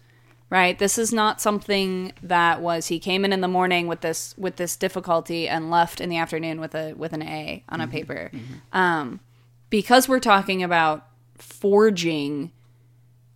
Right? 0.51 0.79
This 0.79 0.99
is 0.99 1.13
not 1.13 1.41
something 1.41 2.13
that 2.23 2.61
was 2.61 2.87
he 2.87 3.01
came 3.01 3.25
in 3.25 3.33
in 3.33 3.41
the 3.41 3.49
morning 3.49 3.89
with 3.89 4.03
this 4.03 4.37
with 4.37 4.57
this 4.57 4.77
difficulty 4.77 5.49
and 5.49 5.71
left 5.71 6.01
in 6.01 6.11
the 6.11 6.19
afternoon 6.19 6.61
with 6.61 6.75
a 6.75 6.93
with 6.93 7.13
an 7.15 7.23
A 7.23 7.65
on 7.71 7.81
a 7.81 7.89
paper. 7.89 8.31
Um, 8.73 9.21
because 9.71 10.09
we're 10.09 10.21
talking 10.21 10.63
about 10.63 11.09
forging 11.39 12.53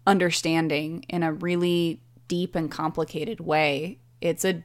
understanding 0.08 1.04
in 1.08 1.22
a 1.22 1.32
really 1.32 2.00
deep 2.26 2.54
and 2.56 2.70
complicated 2.70 3.40
way, 3.40 3.98
it's 4.20 4.44
a 4.44 4.64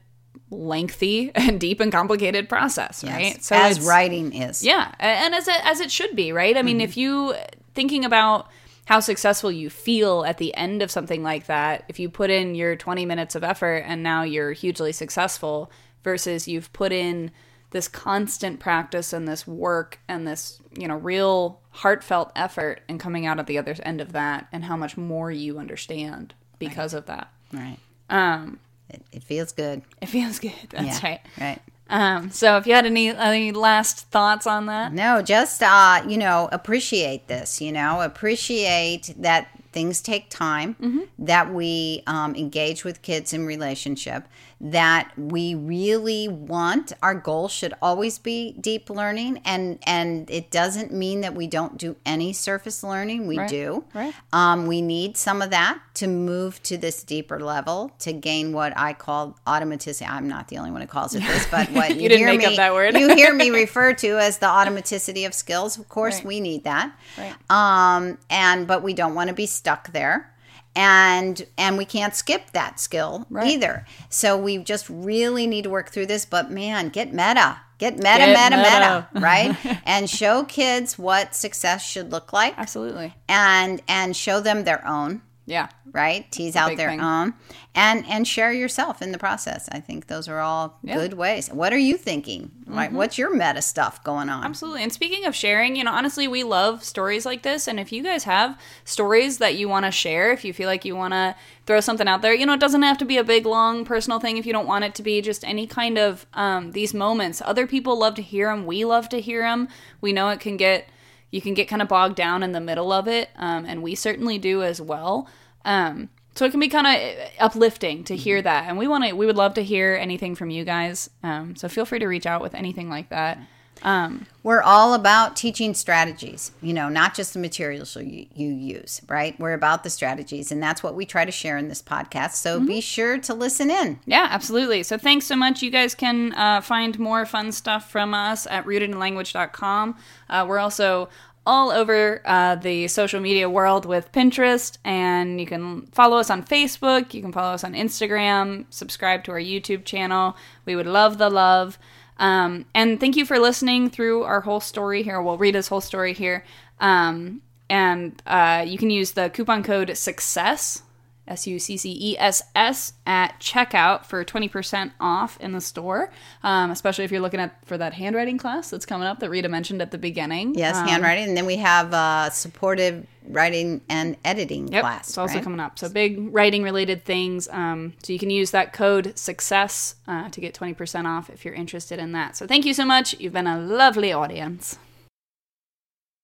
lengthy 0.50 1.30
and 1.34 1.60
deep 1.60 1.80
and 1.80 1.92
complicated 1.92 2.48
process, 2.48 3.04
right? 3.04 3.42
So 3.44 3.54
as 3.54 3.80
writing 3.80 4.32
is. 4.32 4.64
yeah, 4.64 4.92
and 4.98 5.34
as 5.34 5.46
it, 5.46 5.60
as 5.64 5.80
it 5.80 5.90
should 5.90 6.16
be, 6.16 6.32
right? 6.32 6.56
I 6.56 6.62
mean, 6.62 6.80
if 6.80 6.92
mm-hmm. 6.92 7.00
you 7.00 7.34
thinking 7.74 8.04
about 8.04 8.48
how 8.86 9.00
successful 9.00 9.50
you 9.50 9.70
feel 9.70 10.24
at 10.24 10.38
the 10.38 10.54
end 10.54 10.82
of 10.82 10.90
something 10.90 11.22
like 11.22 11.46
that, 11.46 11.84
if 11.88 11.98
you 11.98 12.08
put 12.08 12.30
in 12.30 12.54
your 12.54 12.76
20 12.76 13.06
minutes 13.06 13.34
of 13.34 13.44
effort 13.44 13.84
and 13.86 14.02
now 14.02 14.22
you're 14.22 14.52
hugely 14.52 14.92
successful 14.92 15.70
versus 16.02 16.46
you've 16.48 16.72
put 16.72 16.92
in 16.92 17.30
this 17.74 17.88
constant 17.88 18.60
practice 18.60 19.12
and 19.12 19.26
this 19.26 19.48
work 19.48 19.98
and 20.06 20.28
this, 20.28 20.60
you 20.78 20.86
know, 20.86 20.96
real 20.96 21.60
heartfelt 21.70 22.30
effort 22.36 22.80
and 22.88 23.00
coming 23.00 23.26
out 23.26 23.40
at 23.40 23.48
the 23.48 23.58
other 23.58 23.74
end 23.82 24.00
of 24.00 24.12
that 24.12 24.46
and 24.52 24.62
how 24.66 24.76
much 24.76 24.96
more 24.96 25.32
you 25.32 25.58
understand 25.58 26.32
because 26.60 26.94
of 26.94 27.06
that. 27.06 27.32
Right. 27.52 27.78
Um, 28.08 28.60
It, 28.88 29.02
it 29.10 29.22
feels 29.24 29.50
good. 29.50 29.82
it 30.00 30.06
feels 30.06 30.38
good. 30.38 30.52
That's 30.70 31.02
yeah. 31.02 31.08
right. 31.08 31.20
Right. 31.40 31.58
Um, 31.90 32.30
so 32.30 32.56
if 32.58 32.66
you 32.68 32.74
had 32.74 32.86
any 32.86 33.08
any 33.08 33.50
last 33.50 34.08
thoughts 34.08 34.46
on 34.46 34.66
that? 34.66 34.92
No, 34.92 35.20
just 35.20 35.60
uh, 35.60 36.04
you 36.06 36.16
know, 36.16 36.48
appreciate 36.52 37.26
this. 37.26 37.60
You 37.60 37.72
know, 37.72 38.02
appreciate 38.02 39.12
that 39.18 39.48
things 39.72 40.00
take 40.00 40.30
time. 40.30 40.76
Mm-hmm. 40.80 41.00
That 41.18 41.52
we 41.52 42.04
um, 42.06 42.36
engage 42.36 42.84
with 42.84 43.02
kids 43.02 43.32
in 43.32 43.46
relationship. 43.46 44.28
That 44.60 45.10
we 45.16 45.54
really 45.54 46.28
want. 46.28 46.92
Our 47.02 47.14
goal 47.14 47.48
should 47.48 47.74
always 47.82 48.18
be 48.18 48.52
deep 48.60 48.88
learning, 48.88 49.40
and 49.44 49.78
and 49.86 50.30
it 50.30 50.50
doesn't 50.50 50.92
mean 50.92 51.20
that 51.22 51.34
we 51.34 51.46
don't 51.46 51.76
do 51.76 51.96
any 52.06 52.32
surface 52.32 52.82
learning. 52.82 53.26
We 53.26 53.38
Right. 53.38 53.48
do. 53.48 53.84
Right. 53.92 54.14
Um, 54.32 54.66
we 54.66 54.80
need 54.80 55.16
some 55.16 55.42
of 55.42 55.50
that 55.50 55.78
to 55.94 56.06
move 56.06 56.62
to 56.64 56.76
this 56.78 57.02
deeper 57.02 57.38
level 57.40 57.92
to 58.00 58.12
gain 58.12 58.52
what 58.52 58.72
I 58.76 58.92
call 58.94 59.36
automaticity. 59.46 60.08
I'm 60.08 60.28
not 60.28 60.48
the 60.48 60.58
only 60.58 60.70
one 60.70 60.80
who 60.80 60.86
calls 60.86 61.14
it 61.14 61.22
this, 61.22 61.46
but 61.50 61.70
what 61.70 61.96
You 62.00 62.08
didn't 62.08 62.18
hear 62.18 62.28
make 62.28 62.38
me, 62.38 62.46
up 62.46 62.56
that 62.56 62.72
word. 62.74 62.96
you 62.96 63.14
hear 63.14 63.34
me 63.34 63.50
refer 63.64 63.92
to 63.94 64.18
as 64.18 64.38
the 64.38 64.46
automaticity 64.46 65.26
of 65.26 65.34
skills. 65.34 65.78
Of 65.78 65.88
course, 65.88 66.16
Right. 66.16 66.24
we 66.26 66.40
need 66.40 66.64
that. 66.64 66.92
Right. 67.18 67.34
Um, 67.50 68.18
and 68.30 68.66
but 68.66 68.82
we 68.82 68.94
don't 68.94 69.14
want 69.14 69.28
to 69.28 69.34
be 69.34 69.46
stuck 69.46 69.92
there. 69.92 70.30
And 70.76 71.46
and 71.56 71.78
we 71.78 71.84
can't 71.84 72.14
skip 72.14 72.50
that 72.52 72.80
skill 72.80 73.26
Right. 73.30 73.46
either. 73.52 73.86
So 74.08 74.36
we 74.36 74.58
just 74.58 74.88
really 74.90 75.46
need 75.46 75.62
to 75.64 75.70
work 75.70 75.90
through 75.90 76.06
this. 76.06 76.24
But 76.24 76.50
man, 76.50 76.88
get 76.88 77.12
meta. 77.12 77.58
Get 77.78 77.94
meta, 77.96 78.18
Get 78.18 78.50
meta, 78.50 78.56
meta. 78.62 79.08
meta, 79.12 79.24
right? 79.26 79.80
and 79.86 80.08
show 80.08 80.44
kids 80.44 80.98
what 80.98 81.34
success 81.34 81.84
should 81.84 82.10
look 82.12 82.32
like 82.32 82.54
Absolutely. 82.56 83.14
and 83.28 83.82
and 83.88 84.16
show 84.16 84.40
them 84.40 84.64
their 84.64 84.86
own 84.86 85.22
Yeah. 85.46 85.68
right 85.92 86.30
tease 86.32 86.56
out 86.56 86.76
their 86.76 86.88
thing. 86.90 87.00
own 87.00 87.34
and 87.74 88.04
and 88.06 88.26
share 88.26 88.50
yourself 88.52 89.02
in 89.02 89.12
the 89.12 89.18
process 89.18 89.68
i 89.72 89.78
think 89.78 90.06
those 90.06 90.26
are 90.28 90.40
all 90.40 90.78
Yeah. 90.82 90.94
Mm-hmm. 90.94 91.02
good 91.02 91.14
ways 91.14 91.48
what 91.50 91.72
are 91.72 91.78
you 91.78 91.96
thinking 91.98 92.50
like 92.66 92.92
what's 92.92 93.18
your 93.18 93.34
meta 93.34 93.60
stuff 93.62 94.02
going 94.04 94.28
on 94.30 94.42
Absolutely. 94.44 94.82
And 94.82 94.92
speaking 94.92 95.26
of 95.26 95.34
sharing, 95.34 95.76
you 95.76 95.84
know, 95.84 95.92
honestly, 95.92 96.26
we 96.26 96.42
love 96.44 96.82
stories 96.82 97.24
like 97.26 97.42
this. 97.42 97.68
And 97.68 97.78
if 97.78 97.92
you 97.92 98.02
guys 98.02 98.24
have 98.24 98.58
stories 98.84 99.38
that 99.38 99.54
you 99.54 99.68
want 99.68 99.84
to 99.84 99.90
share, 99.92 100.32
if 100.32 100.44
you 100.44 100.52
feel 100.52 100.66
like 100.66 100.84
you 100.84 100.96
want 100.96 101.12
to 101.12 101.36
throw 101.66 101.80
something 101.80 102.08
out 102.08 102.22
there, 102.22 102.34
you 102.34 102.46
know, 102.46 102.54
it 102.54 102.60
doesn't 102.60 102.82
have 102.82 102.98
to 102.98 103.04
be 103.04 103.16
a 103.18 103.22
big, 103.24 103.46
long 103.46 103.84
personal 103.84 104.18
thing 104.18 104.38
if 104.38 104.46
you 104.46 104.52
don't 104.52 104.66
want 104.66 104.82
it 104.84 104.94
to 104.96 105.02
be 105.02 105.20
just 105.20 105.44
any 105.44 105.66
kind 105.66 105.98
of 105.98 106.26
um, 106.34 106.72
these 106.72 106.94
moments. 106.94 107.42
Other 107.44 107.66
people 107.66 107.96
love 107.98 108.14
to 108.16 108.22
hear 108.22 108.48
them. 108.48 108.66
We 108.66 108.84
love 108.84 109.08
to 109.10 109.20
hear 109.20 109.42
them. 109.42 109.68
We 110.00 110.12
know 110.12 110.30
it 110.30 110.40
can 110.40 110.56
get, 110.56 110.88
you 111.34 111.40
can 111.40 111.52
get 111.52 111.66
kind 111.66 111.82
of 111.82 111.88
bogged 111.88 112.14
down 112.14 112.44
in 112.44 112.52
the 112.52 112.60
middle 112.60 112.92
of 112.92 113.08
it. 113.08 113.28
Um, 113.34 113.66
and 113.66 113.82
we 113.82 113.96
certainly 113.96 114.38
do 114.38 114.62
as 114.62 114.80
well. 114.80 115.28
Um, 115.64 116.08
so 116.36 116.44
it 116.44 116.52
can 116.52 116.60
be 116.60 116.68
kind 116.68 116.86
of 116.86 117.28
uplifting 117.40 118.04
to 118.04 118.14
hear 118.14 118.40
that, 118.40 118.68
and 118.68 118.78
we 118.78 118.86
want 118.86 119.04
to. 119.04 119.12
We 119.14 119.26
would 119.26 119.36
love 119.36 119.54
to 119.54 119.62
hear 119.62 119.98
anything 120.00 120.36
from 120.36 120.50
you 120.50 120.64
guys. 120.64 121.10
Um, 121.24 121.56
so 121.56 121.68
feel 121.68 121.84
free 121.84 121.98
to 121.98 122.06
reach 122.06 122.26
out 122.26 122.40
with 122.40 122.54
anything 122.54 122.88
like 122.88 123.08
that. 123.08 123.38
Um, 123.82 124.26
we're 124.42 124.62
all 124.62 124.94
about 124.94 125.36
teaching 125.36 125.74
strategies 125.74 126.52
you 126.62 126.72
know 126.72 126.88
not 126.88 127.14
just 127.14 127.32
the 127.34 127.38
materials 127.38 127.96
you, 127.96 128.26
you 128.34 128.48
use 128.48 129.02
right 129.08 129.38
we're 129.40 129.52
about 129.52 129.82
the 129.84 129.90
strategies 129.90 130.52
and 130.52 130.62
that's 130.62 130.82
what 130.82 130.94
we 130.94 131.04
try 131.04 131.24
to 131.24 131.32
share 131.32 131.58
in 131.58 131.68
this 131.68 131.82
podcast 131.82 132.32
so 132.34 132.56
Mm-hmm. 132.58 132.66
be 132.66 132.80
sure 132.80 133.18
to 133.18 133.34
listen 133.34 133.70
in 133.70 133.98
Yeah, 134.06 134.28
absolutely. 134.30 134.82
So 134.84 134.96
thanks 134.96 135.26
so 135.26 135.36
much. 135.36 135.60
You 135.62 135.70
guys 135.70 135.94
can 135.94 136.32
uh, 136.34 136.60
find 136.60 136.98
more 136.98 137.26
fun 137.26 137.52
stuff 137.52 137.90
from 137.90 138.14
us 138.14 138.46
at 138.46 138.64
rootedinlanguage.com. 138.64 139.96
Uh, 140.28 140.46
we're 140.48 140.58
also 140.58 141.08
all 141.46 141.70
over 141.70 142.22
uh, 142.24 142.54
the 142.56 142.88
social 142.88 143.20
media 143.20 143.50
world 143.50 143.84
with 143.84 144.10
Pinterest, 144.12 144.78
and 144.84 145.38
you 145.40 145.46
can 145.46 145.82
follow 145.88 146.16
us 146.16 146.30
on 146.30 146.42
Facebook. 146.42 147.12
You 147.12 147.20
can 147.20 147.32
follow 147.32 147.52
us 147.54 147.64
on 147.64 147.74
Instagram. 147.74 148.64
Subscribe 148.70 149.24
to 149.24 149.32
our 149.32 149.38
YouTube 149.40 149.84
channel. 149.84 150.36
We 150.64 150.74
would 150.74 150.86
love 150.86 151.18
the 151.18 151.28
love. 151.28 151.78
Um, 152.18 152.66
and 152.74 153.00
thank 153.00 153.16
you 153.16 153.26
for 153.26 153.38
listening 153.38 153.90
through 153.90 154.22
our 154.22 154.40
whole 154.40 154.60
story 154.60 155.02
here. 155.02 155.20
We'll 155.20 155.38
read 155.38 155.54
his 155.54 155.68
whole 155.68 155.80
story 155.80 156.12
here. 156.12 156.44
Um, 156.80 157.42
and 157.68 158.20
uh, 158.26 158.64
you 158.66 158.78
can 158.78 158.90
use 158.90 159.12
the 159.12 159.30
coupon 159.30 159.62
code 159.62 159.88
SUCCESS 159.88 160.82
S 161.26 161.46
U 161.46 161.58
C 161.58 161.76
C 161.76 161.96
E 161.98 162.18
S 162.18 162.42
S 162.54 162.92
at 163.06 163.38
checkout 163.40 164.04
for 164.04 164.24
20% 164.24 164.92
off 165.00 165.38
in 165.40 165.52
the 165.52 165.60
store, 165.60 166.10
um, 166.42 166.70
especially 166.70 167.04
if 167.04 167.10
you're 167.10 167.20
looking 167.20 167.40
at 167.40 167.64
for 167.66 167.78
that 167.78 167.94
handwriting 167.94 168.36
class 168.38 168.70
that's 168.70 168.84
coming 168.86 169.06
up 169.06 169.20
that 169.20 169.30
Rita 169.30 169.48
mentioned 169.48 169.80
at 169.82 169.90
the 169.90 169.98
beginning. 169.98 170.54
yes 170.54 170.76
Um, 170.76 170.86
handwriting 170.88 171.24
and 171.28 171.36
then 171.36 171.46
we 171.46 171.56
have 171.56 171.94
uh, 171.94 172.30
supportive 172.30 173.06
writing 173.26 173.80
and 173.88 174.16
editing 174.24 174.68
Yep, 174.68 174.82
class 174.82 175.08
it's 175.08 175.16
also 175.18 175.36
right? 175.36 175.44
coming 175.44 175.60
up. 175.60 175.78
So 175.78 175.88
big 175.88 176.32
writing 176.34 176.62
related 176.62 177.04
things. 177.04 177.48
Um, 177.48 177.94
so 178.02 178.12
you 178.12 178.18
can 178.18 178.28
use 178.30 178.50
that 178.50 178.72
code 178.74 179.18
success 179.18 179.94
uh, 180.06 180.28
to 180.28 180.40
get 180.42 180.54
20% 180.54 181.06
off 181.06 181.30
if 181.30 181.44
you're 181.44 181.54
interested 181.54 181.98
in 181.98 182.12
that. 182.12 182.36
So 182.36 182.46
thank 182.46 182.66
you 182.66 182.74
so 182.74 182.84
much. 182.84 183.18
You've 183.18 183.32
been 183.32 183.46
a 183.46 183.58
lovely 183.58 184.12
audience. 184.12 184.78